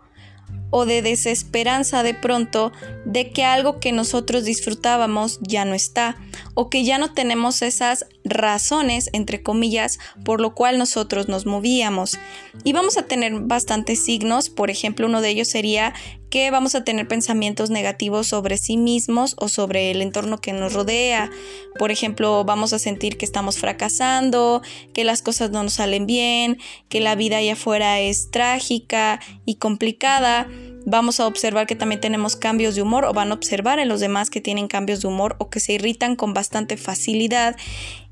o 0.71 0.87
de 0.87 1.03
desesperanza 1.03 2.01
de 2.01 2.15
pronto 2.15 2.71
de 3.05 3.31
que 3.31 3.45
algo 3.45 3.79
que 3.79 3.91
nosotros 3.91 4.45
disfrutábamos 4.45 5.37
ya 5.43 5.63
no 5.63 5.75
está 5.75 6.17
o 6.59 6.71
que 6.71 6.83
ya 6.83 6.97
no 6.97 7.13
tenemos 7.13 7.61
esas 7.61 8.07
razones, 8.23 9.11
entre 9.13 9.43
comillas, 9.43 9.99
por 10.25 10.41
lo 10.41 10.55
cual 10.55 10.79
nosotros 10.79 11.27
nos 11.27 11.45
movíamos. 11.45 12.17
Y 12.63 12.73
vamos 12.73 12.97
a 12.97 13.03
tener 13.03 13.31
bastantes 13.41 14.03
signos, 14.03 14.49
por 14.49 14.71
ejemplo, 14.71 15.05
uno 15.05 15.21
de 15.21 15.29
ellos 15.29 15.49
sería 15.49 15.93
que 16.31 16.49
vamos 16.49 16.73
a 16.73 16.83
tener 16.83 17.07
pensamientos 17.07 17.69
negativos 17.69 18.25
sobre 18.25 18.57
sí 18.57 18.75
mismos 18.75 19.35
o 19.37 19.49
sobre 19.49 19.91
el 19.91 20.01
entorno 20.01 20.39
que 20.39 20.51
nos 20.51 20.73
rodea. 20.73 21.29
Por 21.77 21.91
ejemplo, 21.91 22.43
vamos 22.43 22.73
a 22.73 22.79
sentir 22.79 23.17
que 23.17 23.25
estamos 23.25 23.59
fracasando, 23.59 24.63
que 24.95 25.03
las 25.03 25.21
cosas 25.21 25.51
no 25.51 25.61
nos 25.61 25.73
salen 25.73 26.07
bien, 26.07 26.57
que 26.89 27.01
la 27.01 27.13
vida 27.13 27.37
allá 27.37 27.53
afuera 27.53 27.99
es 27.99 28.31
trágica 28.31 29.19
y 29.45 29.57
complicada. 29.57 30.47
Vamos 30.89 31.19
a 31.19 31.27
observar 31.27 31.67
que 31.67 31.75
también 31.75 31.99
tenemos 31.99 32.37
cambios 32.37 32.73
de 32.73 32.81
humor 32.81 33.03
o 33.03 33.11
van 33.11 33.31
a 33.31 33.33
observar 33.33 33.77
en 33.77 33.89
los 33.89 33.99
demás 33.99 34.29
que 34.29 34.39
tienen 34.39 34.69
cambios 34.69 35.01
de 35.01 35.09
humor 35.09 35.35
o 35.37 35.49
que 35.49 35.59
se 35.59 35.73
irritan 35.73 36.15
con 36.15 36.33
bastante 36.33 36.77
facilidad 36.77 37.57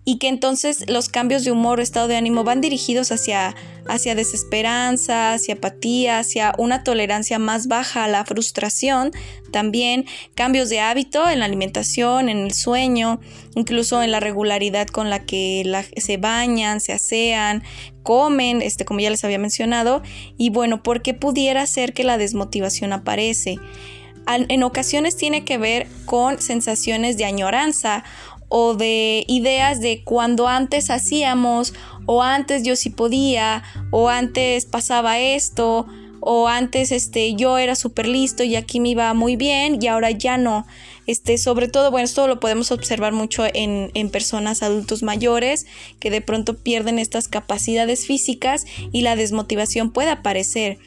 y 0.05 0.19
que 0.19 0.27
entonces 0.27 0.85
los 0.87 1.09
cambios 1.09 1.43
de 1.43 1.51
humor 1.51 1.79
o 1.79 1.81
estado 1.81 2.07
de 2.07 2.15
ánimo 2.15 2.43
van 2.43 2.61
dirigidos 2.61 3.11
hacia, 3.11 3.55
hacia 3.87 4.13
desesperanza, 4.13 5.33
hacia 5.33 5.55
apatía, 5.55 6.19
hacia 6.19 6.53
una 6.59 6.83
tolerancia 6.83 7.39
más 7.39 7.67
baja 7.67 8.03
a 8.03 8.07
la 8.07 8.23
frustración, 8.23 9.11
también 9.51 10.05
cambios 10.35 10.69
de 10.69 10.79
hábito 10.79 11.27
en 11.27 11.39
la 11.39 11.45
alimentación, 11.45 12.29
en 12.29 12.37
el 12.37 12.53
sueño, 12.53 13.19
incluso 13.55 14.03
en 14.03 14.11
la 14.11 14.19
regularidad 14.19 14.87
con 14.87 15.09
la 15.09 15.25
que 15.25 15.65
se 15.97 16.17
bañan, 16.17 16.81
se 16.81 16.93
asean, 16.93 17.63
comen, 18.03 18.61
este, 18.61 18.85
como 18.85 18.99
ya 18.99 19.09
les 19.09 19.23
había 19.23 19.39
mencionado, 19.39 20.03
y 20.37 20.51
bueno, 20.51 20.83
¿por 20.83 21.01
qué 21.01 21.15
pudiera 21.15 21.65
ser 21.65 21.93
que 21.93 22.03
la 22.03 22.19
desmotivación 22.19 22.93
aparece? 22.93 23.57
en 24.27 24.63
ocasiones 24.63 25.15
tiene 25.15 25.43
que 25.43 25.59
ver 25.59 25.87
con 26.05 26.41
sensaciones 26.41 27.15
de 27.15 27.25
añoranza 27.25 28.03
o 28.49 28.73
de 28.73 29.23
ideas 29.27 29.81
de 29.81 30.03
cuando 30.03 30.47
antes 30.47 30.89
hacíamos 30.89 31.73
o 32.05 32.21
antes 32.21 32.63
yo 32.63 32.75
sí 32.75 32.89
podía 32.89 33.63
o 33.91 34.09
antes 34.09 34.65
pasaba 34.65 35.19
esto 35.19 35.87
o 36.27 36.47
antes 36.47 36.91
este 36.91 37.35
yo 37.35 37.57
era 37.57 37.75
súper 37.75 38.07
listo 38.07 38.43
y 38.43 38.55
aquí 38.55 38.79
me 38.79 38.89
iba 38.89 39.13
muy 39.13 39.35
bien 39.35 39.77
y 39.81 39.87
ahora 39.87 40.09
ya 40.11 40.37
no. 40.37 40.65
Este, 41.05 41.37
sobre 41.37 41.67
todo, 41.67 41.91
bueno, 41.91 42.05
esto 42.05 42.27
lo 42.27 42.39
podemos 42.39 42.71
observar 42.71 43.13
mucho 43.13 43.45
en, 43.53 43.91
en 43.93 44.09
personas 44.09 44.63
adultos 44.63 45.03
mayores 45.03 45.67
que 45.99 46.09
de 46.09 46.21
pronto 46.21 46.57
pierden 46.57 46.97
estas 46.97 47.27
capacidades 47.27 48.07
físicas 48.07 48.65
y 48.91 49.01
la 49.01 49.15
desmotivación 49.15 49.91
puede 49.91 50.09
aparecer 50.09 50.79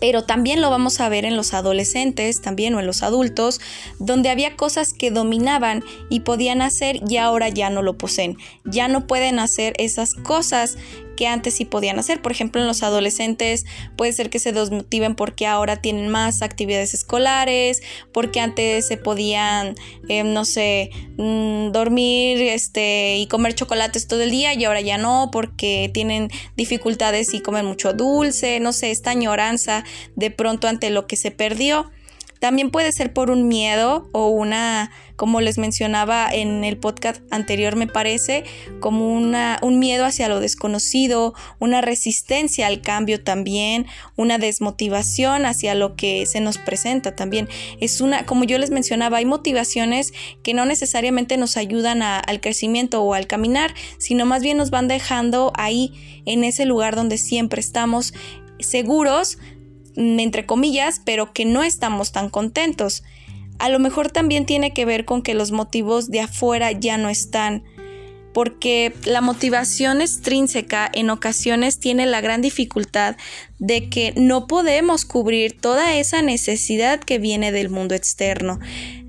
pero 0.00 0.24
también 0.24 0.60
lo 0.60 0.70
vamos 0.70 1.00
a 1.00 1.08
ver 1.08 1.24
en 1.24 1.36
los 1.36 1.54
adolescentes, 1.54 2.40
también 2.40 2.74
o 2.74 2.80
en 2.80 2.86
los 2.86 3.02
adultos, 3.02 3.60
donde 3.98 4.30
había 4.30 4.56
cosas 4.56 4.92
que 4.92 5.10
dominaban 5.10 5.82
y 6.10 6.20
podían 6.20 6.62
hacer 6.62 7.00
y 7.08 7.16
ahora 7.16 7.48
ya 7.48 7.70
no 7.70 7.82
lo 7.82 7.96
poseen. 7.96 8.36
Ya 8.64 8.88
no 8.88 9.06
pueden 9.06 9.38
hacer 9.38 9.74
esas 9.78 10.14
cosas 10.14 10.76
que 11.16 11.26
antes 11.26 11.54
sí 11.54 11.64
podían 11.64 11.98
hacer. 11.98 12.22
Por 12.22 12.32
ejemplo, 12.32 12.60
en 12.60 12.66
los 12.66 12.82
adolescentes 12.82 13.64
puede 13.96 14.12
ser 14.12 14.30
que 14.30 14.38
se 14.38 14.52
desmotiven 14.52 15.14
porque 15.14 15.46
ahora 15.46 15.76
tienen 15.76 16.08
más 16.08 16.42
actividades 16.42 16.94
escolares, 16.94 17.82
porque 18.12 18.40
antes 18.40 18.86
se 18.86 18.96
podían, 18.96 19.74
eh, 20.08 20.22
no 20.22 20.44
sé, 20.44 20.90
mm, 21.16 21.72
dormir 21.72 22.42
este, 22.42 23.16
y 23.16 23.26
comer 23.26 23.54
chocolates 23.54 24.06
todo 24.06 24.22
el 24.22 24.30
día 24.30 24.54
y 24.54 24.64
ahora 24.64 24.80
ya 24.80 24.98
no, 24.98 25.30
porque 25.32 25.90
tienen 25.92 26.30
dificultades 26.56 27.34
y 27.34 27.40
comen 27.40 27.66
mucho 27.66 27.92
dulce, 27.92 28.60
no 28.60 28.72
sé, 28.72 28.90
esta 28.90 29.10
añoranza 29.10 29.84
de 30.14 30.30
pronto 30.30 30.68
ante 30.68 30.90
lo 30.90 31.06
que 31.06 31.16
se 31.16 31.30
perdió. 31.30 31.90
También 32.40 32.70
puede 32.70 32.92
ser 32.92 33.12
por 33.12 33.30
un 33.30 33.48
miedo 33.48 34.08
o 34.12 34.28
una, 34.28 34.90
como 35.16 35.40
les 35.40 35.58
mencionaba 35.58 36.28
en 36.30 36.64
el 36.64 36.76
podcast 36.76 37.22
anterior, 37.30 37.76
me 37.76 37.86
parece, 37.86 38.44
como 38.80 39.12
una, 39.12 39.58
un 39.62 39.78
miedo 39.78 40.04
hacia 40.04 40.28
lo 40.28 40.40
desconocido, 40.40 41.34
una 41.58 41.80
resistencia 41.80 42.66
al 42.66 42.82
cambio 42.82 43.22
también, 43.22 43.86
una 44.16 44.38
desmotivación 44.38 45.46
hacia 45.46 45.74
lo 45.74 45.96
que 45.96 46.26
se 46.26 46.40
nos 46.40 46.58
presenta 46.58 47.14
también. 47.16 47.48
Es 47.80 48.00
una, 48.00 48.26
como 48.26 48.44
yo 48.44 48.58
les 48.58 48.70
mencionaba, 48.70 49.18
hay 49.18 49.24
motivaciones 49.24 50.12
que 50.42 50.54
no 50.54 50.66
necesariamente 50.66 51.36
nos 51.36 51.56
ayudan 51.56 52.02
al 52.02 52.40
crecimiento 52.40 53.02
o 53.02 53.14
al 53.14 53.26
caminar, 53.26 53.74
sino 53.98 54.26
más 54.26 54.42
bien 54.42 54.56
nos 54.56 54.70
van 54.70 54.88
dejando 54.88 55.52
ahí 55.56 55.92
en 56.26 56.44
ese 56.44 56.66
lugar 56.66 56.96
donde 56.96 57.18
siempre 57.18 57.60
estamos 57.60 58.12
seguros 58.58 59.38
entre 59.96 60.46
comillas, 60.46 61.00
pero 61.04 61.32
que 61.32 61.44
no 61.44 61.62
estamos 61.62 62.12
tan 62.12 62.28
contentos. 62.28 63.02
A 63.58 63.68
lo 63.68 63.78
mejor 63.78 64.10
también 64.10 64.46
tiene 64.46 64.72
que 64.72 64.84
ver 64.84 65.04
con 65.04 65.22
que 65.22 65.34
los 65.34 65.50
motivos 65.50 66.10
de 66.10 66.20
afuera 66.20 66.72
ya 66.72 66.98
no 66.98 67.08
están. 67.08 67.64
porque 68.34 68.92
la 69.06 69.22
motivación 69.22 70.02
extrínseca 70.02 70.90
en 70.92 71.08
ocasiones 71.08 71.80
tiene 71.80 72.04
la 72.04 72.20
gran 72.20 72.42
dificultad 72.42 73.16
de 73.58 73.88
que 73.88 74.12
no 74.14 74.46
podemos 74.46 75.06
cubrir 75.06 75.58
toda 75.58 75.96
esa 75.96 76.20
necesidad 76.20 77.00
que 77.00 77.18
viene 77.18 77.50
del 77.50 77.70
mundo 77.70 77.94
externo. 77.94 78.58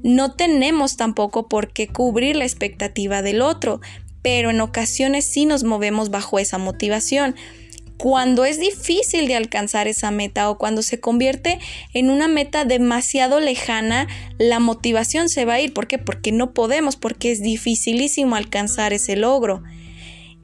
No 0.02 0.36
tenemos 0.36 0.96
tampoco 0.96 1.50
por 1.50 1.74
qué 1.74 1.90
cubrir 1.90 2.38
la 2.38 2.46
expectativa 2.46 3.22
del 3.22 3.42
otro, 3.42 3.82
pero 4.22 4.50
en 4.50 4.62
ocasiones 4.62 5.26
sí 5.26 5.46
nos 5.46 5.66
movemos 5.66 6.10
bajo 6.10 6.40
esa 6.40 6.58
motivación 6.58 7.36
cuando 7.98 8.46
es 8.46 8.60
difícil 8.60 9.28
de 9.28 9.36
alcanzar 9.36 9.88
esa 9.88 10.12
meta 10.12 10.50
o 10.50 10.58
cuando 10.58 10.84
se 10.84 11.00
convierte 11.00 11.60
en 11.94 12.10
una 12.10 12.28
meta 12.28 12.64
demasiado 12.64 13.40
lejana, 13.40 14.08
la 14.38 14.60
motivación 14.60 15.30
se 15.30 15.46
va 15.46 15.56
a 15.56 15.62
ir. 15.62 15.74
¿Por 15.74 15.88
qué? 15.88 15.98
Porque 15.98 16.32
no 16.32 16.54
podemos, 16.54 16.96
porque 16.96 17.32
es 17.32 17.42
dificilísimo 17.42 18.36
alcanzar 18.36 18.94
ese 18.94 19.16
logro. 19.16 19.64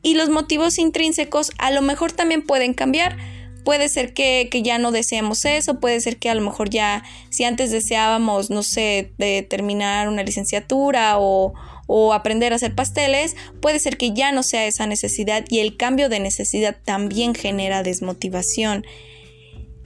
Y 0.02 0.16
los 0.16 0.30
motivos 0.30 0.80
intrínsecos 0.80 1.52
a 1.60 1.72
lo 1.72 1.82
mejor 1.82 2.12
también 2.12 2.42
pueden 2.42 2.74
cambiar. 2.74 3.18
Puede 3.64 3.88
ser 3.88 4.14
que, 4.14 4.50
ya 4.64 4.78
no 4.78 4.92
deseemos 4.92 5.46
eso, 5.46 5.80
puede 5.80 6.02
ser 6.02 6.18
que 6.18 6.30
a 6.30 6.36
lo 6.36 6.42
mejor 6.42 6.70
ya, 6.70 7.04
si 7.30 7.46
antes 7.46 7.72
deseábamos, 7.72 8.50
no 8.50 8.62
sé, 8.62 9.14
de 9.18 9.42
terminar 9.42 10.10
una 10.10 10.24
licenciatura 10.24 11.18
o, 11.18 11.54
o 11.88 12.14
aprender 12.14 12.54
a 12.54 12.58
hacer 12.58 12.76
pasteles, 12.76 13.36
puede 13.62 13.80
ser 13.80 13.98
que 13.98 14.14
ya 14.14 14.32
no 14.32 14.44
sea 14.44 14.66
esa 14.66 14.88
necesidad 14.88 15.46
y 15.50 15.60
el 15.60 15.78
cambio 15.78 16.10
de 16.10 16.20
necesidad 16.20 16.78
también 16.84 17.36
genera 17.36 17.84
desmotivación. 17.84 18.86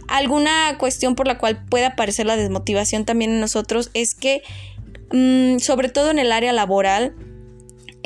Alguna 0.08 0.78
cuestión 0.78 1.16
por 1.16 1.28
la 1.28 1.38
cual 1.38 1.66
puede 1.66 1.86
aparecer 1.86 2.26
la 2.26 2.38
desmotivación 2.38 3.06
también 3.06 3.32
en 3.32 3.40
nosotros 3.40 3.92
es 3.94 4.16
que, 4.16 4.42
mm, 5.12 5.60
sobre 5.60 5.90
todo 5.90 6.12
en 6.12 6.20
el 6.20 6.32
área 6.32 6.54
laboral, 6.54 7.16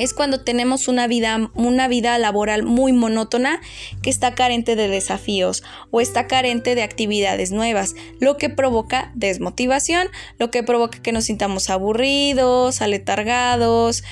es 0.02 0.14
cuando 0.14 0.40
tenemos 0.40 0.88
una 0.88 1.06
vida, 1.06 1.52
una 1.54 1.86
vida 1.86 2.18
laboral 2.18 2.64
muy 2.64 2.92
monótona 2.92 3.60
que 4.02 4.10
está 4.10 4.34
carente 4.34 4.74
de 4.74 4.88
desafíos 4.88 5.62
o 5.92 6.00
está 6.00 6.26
carente 6.26 6.74
de 6.74 6.82
actividades 6.82 7.52
nuevas, 7.52 7.94
lo 8.18 8.36
que 8.36 8.50
provoca 8.50 9.12
desmotivación, 9.14 10.08
lo 10.38 10.50
que 10.50 10.64
provoca 10.64 11.00
que 11.00 11.12
nos 11.12 11.26
sintamos 11.26 11.70
aburridos, 11.70 12.82
aletargados, 12.82 14.02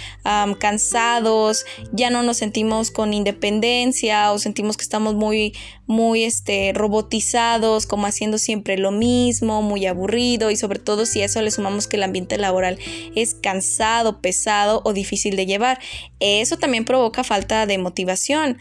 cansados, 0.60 1.66
ya 1.90 2.08
no 2.10 2.22
nos 2.22 2.36
sentimos 2.36 2.92
con 2.92 3.12
independencia 3.12 4.30
o 4.30 4.38
sentimos 4.38 4.76
que 4.76 4.84
estamos 4.84 5.16
muy, 5.16 5.54
muy 5.90 6.22
este, 6.22 6.72
robotizados, 6.72 7.84
como 7.84 8.06
haciendo 8.06 8.38
siempre 8.38 8.78
lo 8.78 8.92
mismo, 8.92 9.60
muy 9.60 9.86
aburrido 9.86 10.52
y 10.52 10.56
sobre 10.56 10.78
todo 10.78 11.04
si 11.04 11.20
a 11.20 11.24
eso 11.24 11.42
le 11.42 11.50
sumamos 11.50 11.88
que 11.88 11.96
el 11.96 12.04
ambiente 12.04 12.38
laboral 12.38 12.78
es 13.16 13.34
cansado, 13.34 14.20
pesado 14.20 14.82
o 14.84 14.92
difícil 14.92 15.34
de 15.34 15.46
llevar. 15.46 15.80
Eso 16.20 16.56
también 16.58 16.84
provoca 16.84 17.24
falta 17.24 17.66
de 17.66 17.76
motivación. 17.78 18.56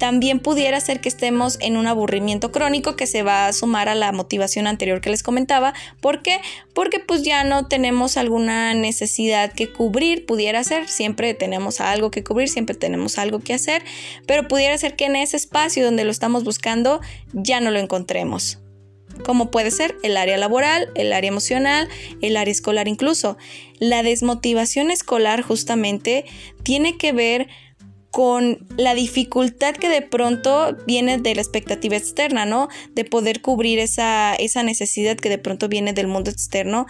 También 0.00 0.40
pudiera 0.40 0.80
ser 0.80 1.02
que 1.02 1.10
estemos 1.10 1.58
en 1.60 1.76
un 1.76 1.86
aburrimiento 1.86 2.50
crónico 2.50 2.96
que 2.96 3.06
se 3.06 3.22
va 3.22 3.46
a 3.46 3.52
sumar 3.52 3.90
a 3.90 3.94
la 3.94 4.12
motivación 4.12 4.66
anterior 4.66 5.02
que 5.02 5.10
les 5.10 5.22
comentaba. 5.22 5.74
¿Por 6.00 6.22
qué? 6.22 6.40
Porque 6.72 7.00
pues 7.00 7.22
ya 7.22 7.44
no 7.44 7.66
tenemos 7.66 8.16
alguna 8.16 8.72
necesidad 8.72 9.52
que 9.52 9.70
cubrir, 9.70 10.24
pudiera 10.24 10.64
ser, 10.64 10.88
siempre 10.88 11.34
tenemos 11.34 11.82
algo 11.82 12.10
que 12.10 12.24
cubrir, 12.24 12.48
siempre 12.48 12.74
tenemos 12.74 13.18
algo 13.18 13.40
que 13.40 13.52
hacer, 13.52 13.82
pero 14.26 14.48
pudiera 14.48 14.78
ser 14.78 14.96
que 14.96 15.04
en 15.04 15.16
ese 15.16 15.36
espacio 15.36 15.84
donde 15.84 16.04
lo 16.04 16.12
estamos 16.12 16.44
buscando 16.44 17.02
ya 17.34 17.60
no 17.60 17.70
lo 17.70 17.78
encontremos 17.78 18.58
como 19.26 19.50
puede 19.50 19.70
ser 19.70 19.98
el 20.02 20.16
área 20.16 20.38
laboral, 20.38 20.88
el 20.94 21.12
área 21.12 21.28
emocional, 21.28 21.90
el 22.22 22.38
área 22.38 22.52
escolar 22.52 22.88
incluso. 22.88 23.36
La 23.78 24.02
desmotivación 24.02 24.90
escolar 24.90 25.42
justamente 25.42 26.24
tiene 26.62 26.96
que 26.96 27.12
ver 27.12 27.48
con 28.10 28.66
la 28.76 28.94
dificultad 28.94 29.74
que 29.74 29.88
de 29.88 30.02
pronto 30.02 30.76
viene 30.86 31.18
de 31.18 31.34
la 31.34 31.42
expectativa 31.42 31.96
externa, 31.96 32.44
¿no? 32.44 32.68
De 32.94 33.04
poder 33.04 33.40
cubrir 33.40 33.78
esa, 33.78 34.34
esa 34.34 34.62
necesidad 34.62 35.16
que 35.16 35.28
de 35.28 35.38
pronto 35.38 35.68
viene 35.68 35.92
del 35.92 36.08
mundo 36.08 36.30
externo. 36.30 36.86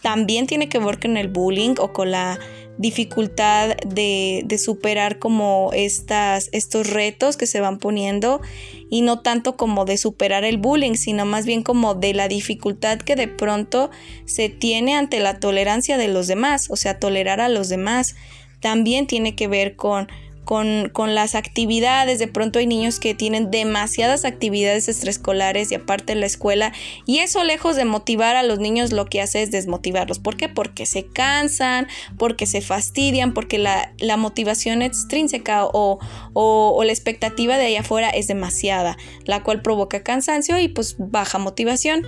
También 0.00 0.46
tiene 0.46 0.68
que 0.68 0.78
ver 0.78 0.98
con 1.00 1.16
el 1.16 1.28
bullying 1.28 1.74
o 1.78 1.92
con 1.92 2.10
la 2.10 2.38
dificultad 2.80 3.76
de, 3.86 4.46
superar 4.58 5.18
como 5.18 5.70
estas, 5.74 6.48
estos 6.52 6.88
retos 6.88 7.36
que 7.36 7.46
se 7.46 7.60
van 7.60 7.78
poniendo 7.78 8.40
y 8.88 9.02
no 9.02 9.20
tanto 9.20 9.58
como 9.58 9.84
de 9.84 9.98
superar 9.98 10.44
el 10.44 10.56
bullying, 10.56 10.94
sino 10.94 11.26
más 11.26 11.44
bien 11.44 11.62
como 11.62 11.94
de 11.94 12.14
la 12.14 12.26
dificultad 12.26 12.98
que 12.98 13.16
de 13.16 13.28
pronto 13.28 13.90
se 14.24 14.48
tiene 14.48 14.94
ante 14.94 15.20
la 15.20 15.40
tolerancia 15.40 15.98
de 15.98 16.08
los 16.08 16.26
demás, 16.26 16.70
o 16.70 16.76
sea, 16.76 16.98
tolerar 16.98 17.42
a 17.42 17.50
los 17.50 17.68
demás. 17.68 18.14
También 18.60 19.06
tiene 19.06 19.34
que 19.36 19.46
ver 19.46 19.76
con 19.76 20.08
con, 20.50 21.14
las 21.14 21.36
actividades. 21.36 22.18
De 22.18 22.26
pronto 22.26 22.58
hay 22.58 22.66
niños 22.66 22.98
que 22.98 23.14
tienen 23.14 23.52
demasiadas 23.52 24.24
actividades 24.24 24.88
extraescolares 24.88 25.70
y 25.70 25.76
aparte 25.76 26.16
la 26.16 26.26
escuela. 26.26 26.72
Y 27.06 27.18
eso 27.18 27.44
lejos 27.44 27.76
de 27.76 27.84
motivar 27.84 28.34
a 28.34 28.42
los 28.42 28.58
niños 28.58 28.90
lo 28.90 29.04
que 29.04 29.20
hace 29.20 29.42
es 29.44 29.52
desmotivarlos. 29.52 30.18
¿Por 30.18 30.36
qué? 30.36 30.48
Porque 30.48 30.86
se 30.86 31.06
cansan, 31.06 31.86
porque 32.18 32.46
se 32.46 32.62
fastidian, 32.62 33.32
porque 33.32 33.58
la, 33.58 34.16
motivación 34.16 34.82
extrínseca 34.82 35.66
o, 35.66 36.00
o, 36.32 36.82
la 36.82 36.90
expectativa 36.90 37.56
de 37.56 37.66
allá 37.66 37.80
afuera 37.80 38.10
es 38.10 38.26
demasiada, 38.26 38.96
la 39.26 39.44
cual 39.44 39.62
provoca 39.62 40.02
cansancio 40.02 40.58
y 40.58 40.66
pues 40.66 40.96
baja 40.98 41.38
motivación. 41.38 42.04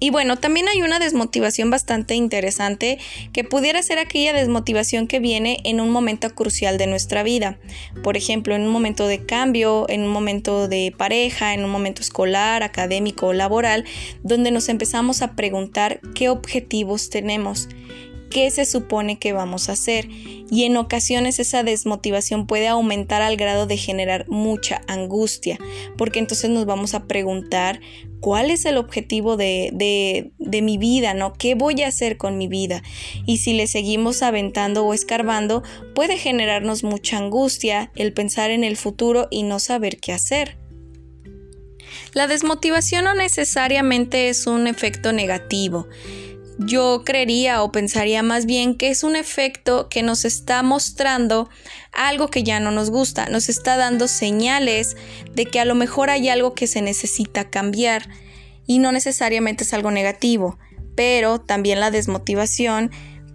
Y 0.00 0.10
bueno, 0.10 0.36
también 0.36 0.68
hay 0.68 0.82
una 0.82 0.98
desmotivación 0.98 1.70
bastante 1.70 2.14
interesante 2.14 2.98
que 3.32 3.44
pudiera 3.44 3.82
ser 3.82 3.98
aquella 3.98 4.32
desmotivación 4.32 5.06
que 5.06 5.20
viene 5.20 5.58
en 5.64 5.80
un 5.80 5.90
momento 5.90 6.30
crucial 6.34 6.78
de 6.78 6.86
nuestra 6.86 7.22
vida. 7.22 7.58
Por 8.02 8.16
ejemplo, 8.16 8.54
en 8.54 8.62
un 8.62 8.70
momento 8.70 9.06
de 9.06 9.24
cambio, 9.24 9.86
en 9.88 10.02
un 10.02 10.10
momento 10.10 10.68
de 10.68 10.92
pareja, 10.96 11.54
en 11.54 11.64
un 11.64 11.70
momento 11.70 12.02
escolar, 12.02 12.62
académico 12.62 13.28
o 13.28 13.32
laboral, 13.32 13.84
donde 14.22 14.50
nos 14.50 14.68
empezamos 14.68 15.22
a 15.22 15.36
preguntar 15.36 16.00
qué 16.14 16.28
objetivos 16.28 17.08
tenemos 17.10 17.68
qué 18.34 18.50
se 18.50 18.64
supone 18.64 19.16
que 19.16 19.32
vamos 19.32 19.68
a 19.68 19.72
hacer 19.74 20.08
y 20.10 20.64
en 20.64 20.76
ocasiones 20.76 21.38
esa 21.38 21.62
desmotivación 21.62 22.48
puede 22.48 22.66
aumentar 22.66 23.22
al 23.22 23.36
grado 23.36 23.68
de 23.68 23.76
generar 23.76 24.28
mucha 24.28 24.82
angustia 24.88 25.56
porque 25.96 26.18
entonces 26.18 26.50
nos 26.50 26.66
vamos 26.66 26.94
a 26.94 27.06
preguntar 27.06 27.80
cuál 28.18 28.50
es 28.50 28.64
el 28.64 28.76
objetivo 28.76 29.36
de, 29.36 29.70
de, 29.72 30.62
mi 30.62 30.78
vida, 30.78 31.14
¿no? 31.14 31.32
¿Qué 31.34 31.54
voy 31.54 31.82
a 31.82 31.88
hacer 31.88 32.16
con 32.16 32.36
mi 32.36 32.48
vida? 32.48 32.82
Y 33.24 33.36
si 33.36 33.52
le 33.52 33.68
seguimos 33.68 34.22
aventando 34.22 34.84
o 34.84 34.94
escarbando, 34.94 35.62
puede 35.94 36.18
generarnos 36.18 36.82
mucha 36.82 37.18
angustia 37.18 37.92
el 37.94 38.14
pensar 38.14 38.50
en 38.50 38.64
el 38.64 38.76
futuro 38.76 39.28
y 39.30 39.44
no 39.44 39.60
saber 39.60 39.98
qué 39.98 40.12
hacer. 40.12 40.56
La 42.14 42.26
desmotivación 42.26 43.04
no 43.04 43.14
necesariamente 43.14 44.28
es 44.28 44.48
un 44.48 44.66
efecto 44.66 45.12
negativo 45.12 45.86
yo 46.58 47.02
creería 47.04 47.62
o 47.62 47.72
pensaría 47.72 48.22
más 48.22 48.46
bien 48.46 48.76
que 48.76 48.90
es 48.90 49.02
un 49.02 49.16
efecto 49.16 49.88
que 49.88 50.02
nos 50.02 50.24
está 50.24 50.62
mostrando 50.62 51.48
algo 51.92 52.28
que 52.28 52.42
ya 52.42 52.60
no 52.60 52.70
nos 52.70 52.90
gusta, 52.90 53.26
nos 53.28 53.48
está 53.48 53.76
dando 53.76 54.08
señales 54.08 54.96
de 55.34 55.46
que 55.46 55.60
a 55.60 55.64
lo 55.64 55.74
mejor 55.74 56.10
hay 56.10 56.28
algo 56.28 56.54
que 56.54 56.66
se 56.66 56.82
necesita 56.82 57.50
cambiar 57.50 58.08
y 58.66 58.78
no 58.78 58.92
necesariamente 58.92 59.64
es 59.64 59.74
algo 59.74 59.90
negativo, 59.90 60.58
pero 60.94 61.40
también 61.40 61.80
la 61.80 61.90
desmotivación 61.90 62.90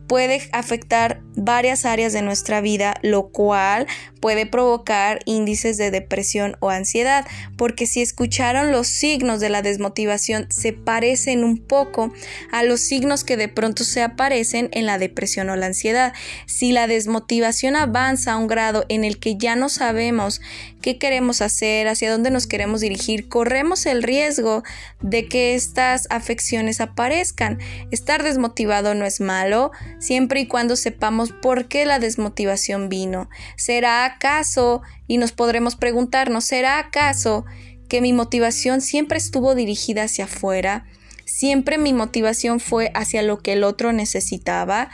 puede 0.09 0.41
afectar 0.51 1.21
varias 1.35 1.85
áreas 1.85 2.11
de 2.11 2.23
nuestra 2.23 2.61
vida, 2.61 2.95
lo 3.03 3.29
cual 3.29 3.85
puede 4.19 4.45
provocar 4.47 5.19
índices 5.25 5.77
de 5.77 5.91
depresión 5.91 6.57
o 6.59 6.71
ansiedad, 6.71 7.25
porque 7.57 7.85
si 7.85 8.01
escucharon 8.01 8.71
los 8.71 8.87
signos 8.87 9.39
de 9.39 9.49
la 9.49 9.61
desmotivación 9.61 10.47
se 10.49 10.73
parecen 10.73 11.43
un 11.43 11.59
poco 11.59 12.11
a 12.51 12.63
los 12.63 12.81
signos 12.81 13.23
que 13.23 13.37
de 13.37 13.47
pronto 13.47 13.83
se 13.83 14.01
aparecen 14.01 14.69
en 14.73 14.87
la 14.87 14.97
depresión 14.97 15.49
o 15.49 15.55
la 15.55 15.67
ansiedad. 15.67 16.13
Si 16.47 16.71
la 16.71 16.87
desmotivación 16.87 17.75
avanza 17.75 18.33
a 18.33 18.37
un 18.37 18.47
grado 18.47 18.85
en 18.89 19.03
el 19.03 19.19
que 19.19 19.37
ya 19.37 19.55
no 19.55 19.69
sabemos 19.69 20.41
qué 20.81 20.97
queremos 20.97 21.41
hacer, 21.41 21.87
hacia 21.87 22.11
dónde 22.11 22.31
nos 22.31 22.47
queremos 22.47 22.81
dirigir, 22.81 23.27
corremos 23.27 23.85
el 23.85 24.01
riesgo 24.01 24.63
de 25.01 25.27
que 25.27 25.55
estas 25.55 26.07
afecciones 26.09 26.81
aparezcan. 26.81 27.59
Estar 27.91 28.23
desmotivado 28.23 28.95
no 28.95 29.05
es 29.05 29.21
malo, 29.21 29.71
siempre 29.99 30.41
y 30.41 30.47
cuando 30.47 30.75
sepamos 30.75 31.31
por 31.31 31.67
qué 31.67 31.85
la 31.85 31.99
desmotivación 31.99 32.89
vino. 32.89 33.29
¿Será 33.55 34.05
acaso, 34.05 34.81
y 35.07 35.17
nos 35.17 35.31
podremos 35.31 35.75
preguntarnos, 35.75 36.45
¿será 36.45 36.79
acaso 36.79 37.45
que 37.87 38.01
mi 38.01 38.13
motivación 38.13 38.81
siempre 38.81 39.17
estuvo 39.17 39.55
dirigida 39.55 40.03
hacia 40.03 40.25
afuera? 40.25 40.85
Siempre 41.25 41.77
mi 41.77 41.93
motivación 41.93 42.59
fue 42.59 42.91
hacia 42.95 43.21
lo 43.21 43.39
que 43.39 43.53
el 43.53 43.63
otro 43.63 43.93
necesitaba 43.93 44.89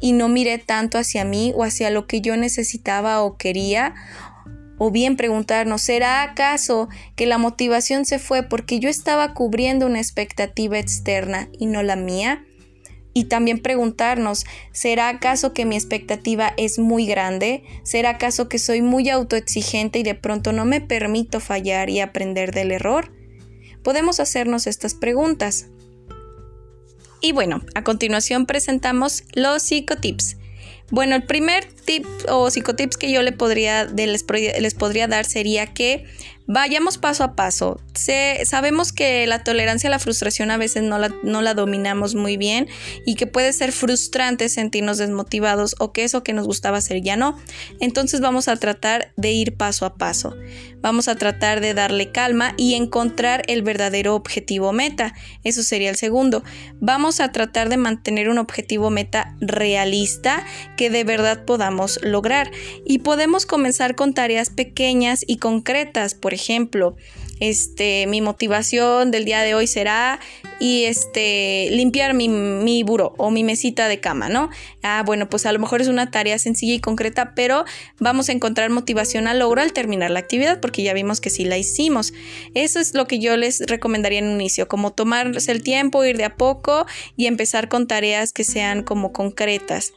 y 0.00 0.12
no 0.12 0.28
miré 0.28 0.58
tanto 0.58 0.98
hacia 0.98 1.24
mí 1.24 1.52
o 1.56 1.64
hacia 1.64 1.90
lo 1.90 2.06
que 2.06 2.20
yo 2.20 2.36
necesitaba 2.36 3.22
o 3.22 3.36
quería. 3.36 3.94
O 4.76 4.90
bien 4.90 5.16
preguntarnos, 5.16 5.82
¿será 5.82 6.22
acaso 6.22 6.88
que 7.16 7.26
la 7.26 7.38
motivación 7.38 8.04
se 8.04 8.18
fue 8.18 8.44
porque 8.44 8.78
yo 8.78 8.88
estaba 8.88 9.34
cubriendo 9.34 9.86
una 9.86 9.98
expectativa 9.98 10.78
externa 10.78 11.48
y 11.58 11.66
no 11.66 11.82
la 11.82 11.96
mía? 11.96 12.44
Y 13.18 13.24
también 13.24 13.58
preguntarnos, 13.58 14.46
¿será 14.70 15.08
acaso 15.08 15.52
que 15.52 15.64
mi 15.64 15.74
expectativa 15.74 16.54
es 16.56 16.78
muy 16.78 17.04
grande? 17.04 17.64
¿Será 17.82 18.10
acaso 18.10 18.48
que 18.48 18.60
soy 18.60 18.80
muy 18.80 19.08
autoexigente 19.08 19.98
y 19.98 20.02
de 20.04 20.14
pronto 20.14 20.52
no 20.52 20.64
me 20.64 20.80
permito 20.80 21.40
fallar 21.40 21.90
y 21.90 21.98
aprender 21.98 22.54
del 22.54 22.70
error? 22.70 23.10
Podemos 23.82 24.20
hacernos 24.20 24.68
estas 24.68 24.94
preguntas. 24.94 25.66
Y 27.20 27.32
bueno, 27.32 27.60
a 27.74 27.82
continuación 27.82 28.46
presentamos 28.46 29.24
los 29.34 29.64
psicotips. 29.64 30.36
Bueno, 30.90 31.16
el 31.16 31.24
primer 31.24 31.64
tip 31.64 32.06
o 32.28 32.50
psicotips 32.50 32.96
que 32.96 33.12
yo 33.12 33.22
le 33.22 33.32
podría, 33.32 33.84
les, 33.84 34.22
podría 34.22 35.06
dar 35.06 35.24
sería 35.24 35.66
que 35.66 36.06
Vayamos 36.50 36.96
paso 36.96 37.24
a 37.24 37.36
paso. 37.36 37.78
sabemos 37.92 38.90
que 38.94 39.26
la 39.26 39.44
tolerancia 39.44 39.88
a 39.88 39.90
la 39.90 39.98
frustración 39.98 40.50
a 40.50 40.56
veces 40.56 40.82
no 40.82 40.98
la, 40.98 41.14
no 41.22 41.42
la 41.42 41.52
dominamos 41.52 42.14
muy 42.14 42.38
bien 42.38 42.68
y 43.04 43.16
que 43.16 43.26
puede 43.26 43.52
ser 43.52 43.70
frustrante 43.70 44.48
sentirnos 44.48 44.96
desmotivados 44.96 45.76
o 45.78 45.92
que 45.92 46.04
eso 46.04 46.22
que 46.22 46.32
nos 46.32 46.46
gustaba 46.46 46.78
hacer 46.78 47.02
ya 47.02 47.16
no. 47.16 47.38
Entonces 47.80 48.22
vamos 48.22 48.48
a 48.48 48.56
tratar 48.56 49.12
de 49.16 49.30
ir 49.30 49.58
paso 49.58 49.84
a 49.84 49.96
paso. 49.96 50.34
Vamos 50.80 51.08
a 51.08 51.16
tratar 51.16 51.60
de 51.60 51.74
darle 51.74 52.12
calma 52.12 52.54
y 52.56 52.74
encontrar 52.74 53.42
el 53.48 53.62
verdadero 53.62 54.14
objetivo 54.14 54.72
meta. 54.72 55.14
Eso 55.44 55.62
sería 55.62 55.90
el 55.90 55.96
segundo. 55.96 56.44
Vamos 56.80 57.20
a 57.20 57.32
tratar 57.32 57.68
de 57.68 57.76
mantener 57.76 58.28
un 58.28 58.38
objetivo 58.38 58.90
meta 58.90 59.34
realista 59.40 60.44
que 60.76 60.90
de 60.90 61.04
verdad 61.04 61.44
podamos 61.44 61.98
lograr. 62.02 62.50
Y 62.84 62.98
podemos 62.98 63.46
comenzar 63.46 63.94
con 63.94 64.14
tareas 64.14 64.50
pequeñas 64.50 65.24
y 65.26 65.38
concretas. 65.38 66.14
Por 66.14 66.34
ejemplo, 66.34 66.96
este, 67.40 68.06
mi 68.06 68.20
motivación 68.20 69.10
del 69.10 69.24
día 69.24 69.42
de 69.42 69.54
hoy 69.54 69.66
será 69.66 70.20
y 70.60 70.84
este, 70.84 71.68
limpiar 71.70 72.14
mi, 72.14 72.28
mi 72.28 72.82
buro 72.82 73.14
o 73.16 73.30
mi 73.30 73.44
mesita 73.44 73.88
de 73.88 74.00
cama, 74.00 74.28
¿no? 74.28 74.50
Ah, 74.82 75.02
bueno, 75.04 75.28
pues 75.28 75.46
a 75.46 75.52
lo 75.52 75.58
mejor 75.58 75.80
es 75.80 75.88
una 75.88 76.10
tarea 76.10 76.38
sencilla 76.38 76.74
y 76.74 76.80
concreta, 76.80 77.34
pero 77.34 77.64
vamos 77.98 78.28
a 78.28 78.32
encontrar 78.32 78.70
motivación 78.70 79.28
al 79.28 79.38
logro 79.38 79.62
al 79.62 79.72
terminar 79.72 80.10
la 80.10 80.18
actividad, 80.18 80.60
porque 80.60 80.82
ya 80.82 80.92
vimos 80.94 81.20
que 81.20 81.30
sí 81.30 81.44
la 81.44 81.58
hicimos. 81.58 82.12
Eso 82.54 82.80
es 82.80 82.94
lo 82.94 83.06
que 83.06 83.18
yo 83.18 83.36
les 83.36 83.60
recomendaría 83.66 84.18
en 84.18 84.26
un 84.26 84.40
inicio, 84.40 84.68
como 84.68 84.92
tomarse 84.92 85.52
el 85.52 85.62
tiempo, 85.62 86.04
ir 86.04 86.16
de 86.16 86.24
a 86.24 86.36
poco 86.36 86.86
y 87.16 87.26
empezar 87.26 87.68
con 87.68 87.86
tareas 87.86 88.32
que 88.32 88.44
sean 88.44 88.82
como 88.82 89.12
concretas. 89.12 89.92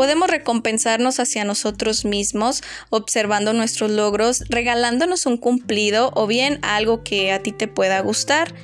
Podemos 0.00 0.30
recompensarnos 0.30 1.20
hacia 1.20 1.44
nosotros 1.44 2.06
mismos 2.06 2.62
observando 2.88 3.52
nuestros 3.52 3.90
logros, 3.90 4.44
regalándonos 4.48 5.26
un 5.26 5.36
cumplido 5.36 6.10
o 6.14 6.26
bien 6.26 6.58
algo 6.62 7.04
que 7.04 7.32
a 7.32 7.42
ti 7.42 7.52
te 7.52 7.68
pueda 7.68 8.00
gustar. 8.00 8.54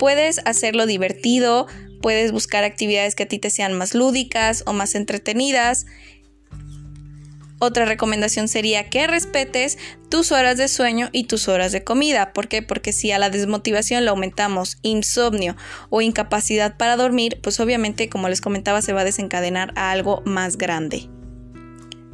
Puedes 0.00 0.40
hacerlo 0.44 0.86
divertido, 0.86 1.68
puedes 2.00 2.32
buscar 2.32 2.64
actividades 2.64 3.14
que 3.14 3.22
a 3.22 3.28
ti 3.28 3.38
te 3.38 3.50
sean 3.50 3.72
más 3.74 3.94
lúdicas 3.94 4.64
o 4.66 4.72
más 4.72 4.96
entretenidas 4.96 5.86
otra 7.62 7.84
recomendación 7.84 8.48
sería 8.48 8.90
que 8.90 9.06
respetes 9.06 9.78
tus 10.08 10.32
horas 10.32 10.56
de 10.58 10.66
sueño 10.66 11.10
y 11.12 11.24
tus 11.24 11.46
horas 11.46 11.70
de 11.70 11.84
comida. 11.84 12.32
¿Por 12.32 12.48
qué? 12.48 12.60
Porque 12.60 12.92
si 12.92 13.12
a 13.12 13.20
la 13.20 13.30
desmotivación 13.30 14.04
le 14.04 14.10
aumentamos 14.10 14.78
insomnio 14.82 15.54
o 15.88 16.00
incapacidad 16.00 16.76
para 16.76 16.96
dormir, 16.96 17.38
pues 17.40 17.60
obviamente, 17.60 18.08
como 18.08 18.28
les 18.28 18.40
comentaba, 18.40 18.82
se 18.82 18.92
va 18.92 19.02
a 19.02 19.04
desencadenar 19.04 19.72
a 19.76 19.92
algo 19.92 20.22
más 20.24 20.58
grande. 20.58 21.08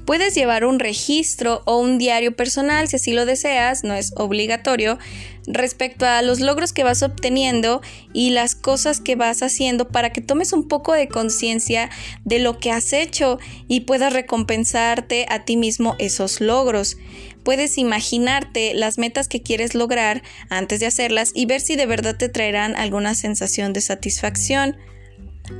Puedes 0.09 0.35
llevar 0.35 0.65
un 0.65 0.79
registro 0.79 1.61
o 1.67 1.77
un 1.77 1.99
diario 1.99 2.35
personal 2.35 2.89
si 2.89 2.97
así 2.97 3.13
lo 3.13 3.27
deseas, 3.27 3.85
no 3.85 3.93
es 3.93 4.15
obligatorio, 4.17 4.99
respecto 5.47 6.07
a 6.07 6.23
los 6.23 6.41
logros 6.41 6.73
que 6.73 6.83
vas 6.83 7.03
obteniendo 7.03 7.83
y 8.15 8.31
las 8.31 8.55
cosas 8.55 9.03
que 9.03 9.17
vas 9.17 9.43
haciendo 9.43 9.89
para 9.89 10.11
que 10.11 10.23
tomes 10.23 10.55
un 10.55 10.67
poco 10.67 10.95
de 10.95 11.09
conciencia 11.09 11.91
de 12.25 12.39
lo 12.39 12.59
que 12.59 12.71
has 12.71 12.95
hecho 12.95 13.39
y 13.69 13.81
puedas 13.81 14.15
recompensarte 14.15 15.27
a 15.29 15.45
ti 15.45 15.59
mismo 15.59 15.95
esos 15.99 16.41
logros. 16.41 16.97
Puedes 17.43 17.77
imaginarte 17.77 18.73
las 18.73 18.97
metas 18.97 19.29
que 19.29 19.43
quieres 19.43 19.75
lograr 19.75 20.23
antes 20.49 20.81
de 20.81 20.87
hacerlas 20.87 21.33
y 21.35 21.45
ver 21.45 21.61
si 21.61 21.77
de 21.77 21.85
verdad 21.85 22.17
te 22.17 22.31
traerán 22.31 22.77
alguna 22.77 23.15
sensación 23.15 23.75
de 23.75 23.83
satisfacción. 23.83 24.79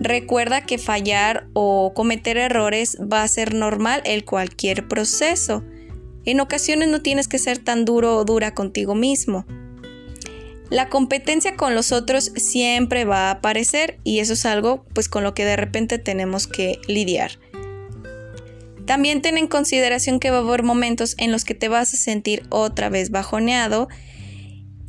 Recuerda 0.01 0.63
que 0.63 0.79
fallar 0.79 1.49
o 1.55 1.93
cometer 1.95 2.37
errores 2.37 2.99
va 3.01 3.23
a 3.23 3.29
ser 3.29 3.55
normal 3.55 4.03
en 4.05 4.21
cualquier 4.21 4.87
proceso. 4.87 5.65
En 6.25 6.41
ocasiones 6.41 6.89
no 6.89 7.03
tienes 7.03 7.29
que 7.29 7.39
ser 7.39 7.59
tan 7.59 7.85
duro 7.85 8.17
o 8.17 8.25
dura 8.25 8.55
contigo 8.55 8.95
mismo. 8.95 9.47
La 10.71 10.91
competencia 10.91 11.57
con 11.57 11.75
los 11.75 11.93
otros 11.93 12.33
siempre 12.37 13.05
va 13.05 13.29
a 13.29 13.31
aparecer 13.33 13.99
y 14.05 14.19
eso 14.19 14.35
es 14.35 14.45
algo 14.45 14.85
pues 14.93 15.09
con 15.09 15.25
lo 15.25 15.33
que 15.33 15.47
de 15.47 15.57
repente 15.57 15.99
tenemos 15.99 16.47
que 16.47 16.79
lidiar. 16.87 17.33
También 18.85 19.23
ten 19.23 19.39
en 19.39 19.49
consideración 19.49 20.21
que 20.21 20.31
va 20.31 20.39
a 20.39 20.41
haber 20.41 20.63
momentos 20.63 21.15
en 21.19 21.33
los 21.33 21.45
que 21.45 21.55
te 21.55 21.69
vas 21.69 21.93
a 21.95 21.97
sentir 21.97 22.45
otra 22.51 22.89
vez 22.91 23.11
bajoneado 23.11 23.89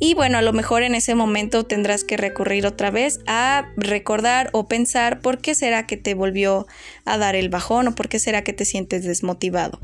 y 0.00 0.14
bueno, 0.14 0.38
a 0.38 0.42
lo 0.42 0.54
mejor 0.54 0.82
en 0.82 0.94
ese 0.94 1.14
momento 1.14 1.64
tendrás 1.64 2.04
que 2.04 2.16
recurrir 2.16 2.66
otra 2.66 2.90
vez 2.90 3.20
a 3.26 3.68
recordar 3.76 4.48
o 4.52 4.66
pensar 4.66 5.20
por 5.20 5.38
qué 5.38 5.54
será 5.54 5.86
que 5.86 5.98
te 5.98 6.14
volvió 6.14 6.66
a 7.04 7.18
dar 7.18 7.36
el 7.36 7.50
bajón 7.50 7.88
o 7.88 7.94
por 7.94 8.08
qué 8.08 8.18
será 8.18 8.42
que 8.42 8.54
te 8.54 8.64
sientes 8.64 9.04
desmotivado. 9.04 9.78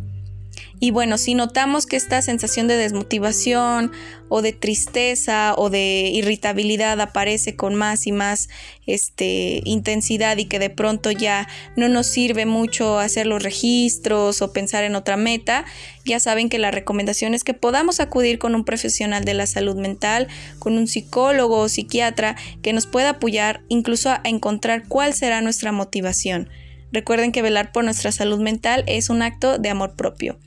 Y 0.79 0.90
bueno, 0.90 1.16
si 1.16 1.35
notamos 1.35 1.87
que 1.87 1.97
esta 1.97 2.21
sensación 2.21 2.69
de 2.69 2.77
desmotivación 2.77 3.92
o 4.29 4.42
de 4.42 4.53
tristeza 4.53 5.55
o 5.57 5.71
de 5.71 6.11
irritabilidad 6.12 7.01
aparece 7.01 7.57
con 7.57 7.75
más 7.75 8.07
y 8.07 8.12
más 8.12 8.51
este, 8.87 9.62
intensidad 9.64 10.37
y 10.37 10.45
que 10.45 10.59
de 10.59 10.69
pronto 10.69 11.11
ya 11.11 11.49
no 11.77 11.88
nos 11.88 12.07
sirve 12.07 12.45
mucho 12.45 12.99
hacer 12.99 13.27
los 13.27 13.42
registros 13.42 14.42
o 14.42 14.53
pensar 14.53 14.85
en 14.85 14.97
otra 14.97 15.16
meta, 15.16 15.64
ya 16.05 16.21
saben 16.21 16.51
que 16.51 16.59
la 16.59 16.71
recomendación 16.71 17.33
es 17.33 17.42
que 17.42 17.55
podamos 17.55 17.99
acudir 18.01 18.38
con 18.38 18.55
un 18.55 18.64
profesional 18.64 19.25
de 19.25 19.35
la 19.35 19.47
salud 19.47 19.77
mental, 19.77 20.29
con 20.59 20.77
un 20.77 20.88
psicólogo 20.88 21.59
o 21.59 21.69
psiquiatra 21.71 22.37
que 22.61 22.75
nos 22.75 22.87
pueda 22.87 23.11
apoyar 23.11 23.62
incluso 23.69 24.11
a 24.11 24.21
encontrar 24.25 24.87
cuál 24.88 25.14
será 25.14 25.40
nuestra 25.40 25.73
motivación. 25.73 26.51
Recuerden 26.92 27.33
que 27.33 27.42
velar 27.42 27.73
por 27.73 27.85
nuestra 27.85 28.12
salud 28.12 28.40
mental 28.40 28.85
es 28.87 29.11
un 29.11 29.23
acto 29.23 29.59
de 29.59 29.71
amor 29.71 29.97
propio. 29.97 30.38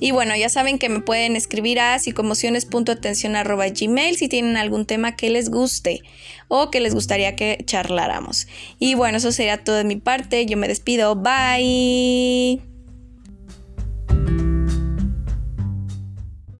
Y 0.00 0.12
bueno, 0.12 0.36
ya 0.36 0.48
saben 0.48 0.78
que 0.78 0.88
me 0.88 1.00
pueden 1.00 1.34
escribir 1.36 1.80
a 1.80 1.98
psicomociones.atención.gmail 1.98 4.16
si 4.16 4.28
tienen 4.28 4.56
algún 4.56 4.86
tema 4.86 5.16
que 5.16 5.28
les 5.30 5.50
guste 5.50 6.02
o 6.48 6.70
que 6.70 6.80
les 6.80 6.94
gustaría 6.94 7.36
que 7.36 7.58
charláramos. 7.64 8.46
Y 8.78 8.94
bueno, 8.94 9.18
eso 9.18 9.32
sería 9.32 9.64
todo 9.64 9.76
de 9.76 9.84
mi 9.84 9.96
parte. 9.96 10.46
Yo 10.46 10.56
me 10.56 10.68
despido. 10.68 11.16
Bye. 11.16 12.77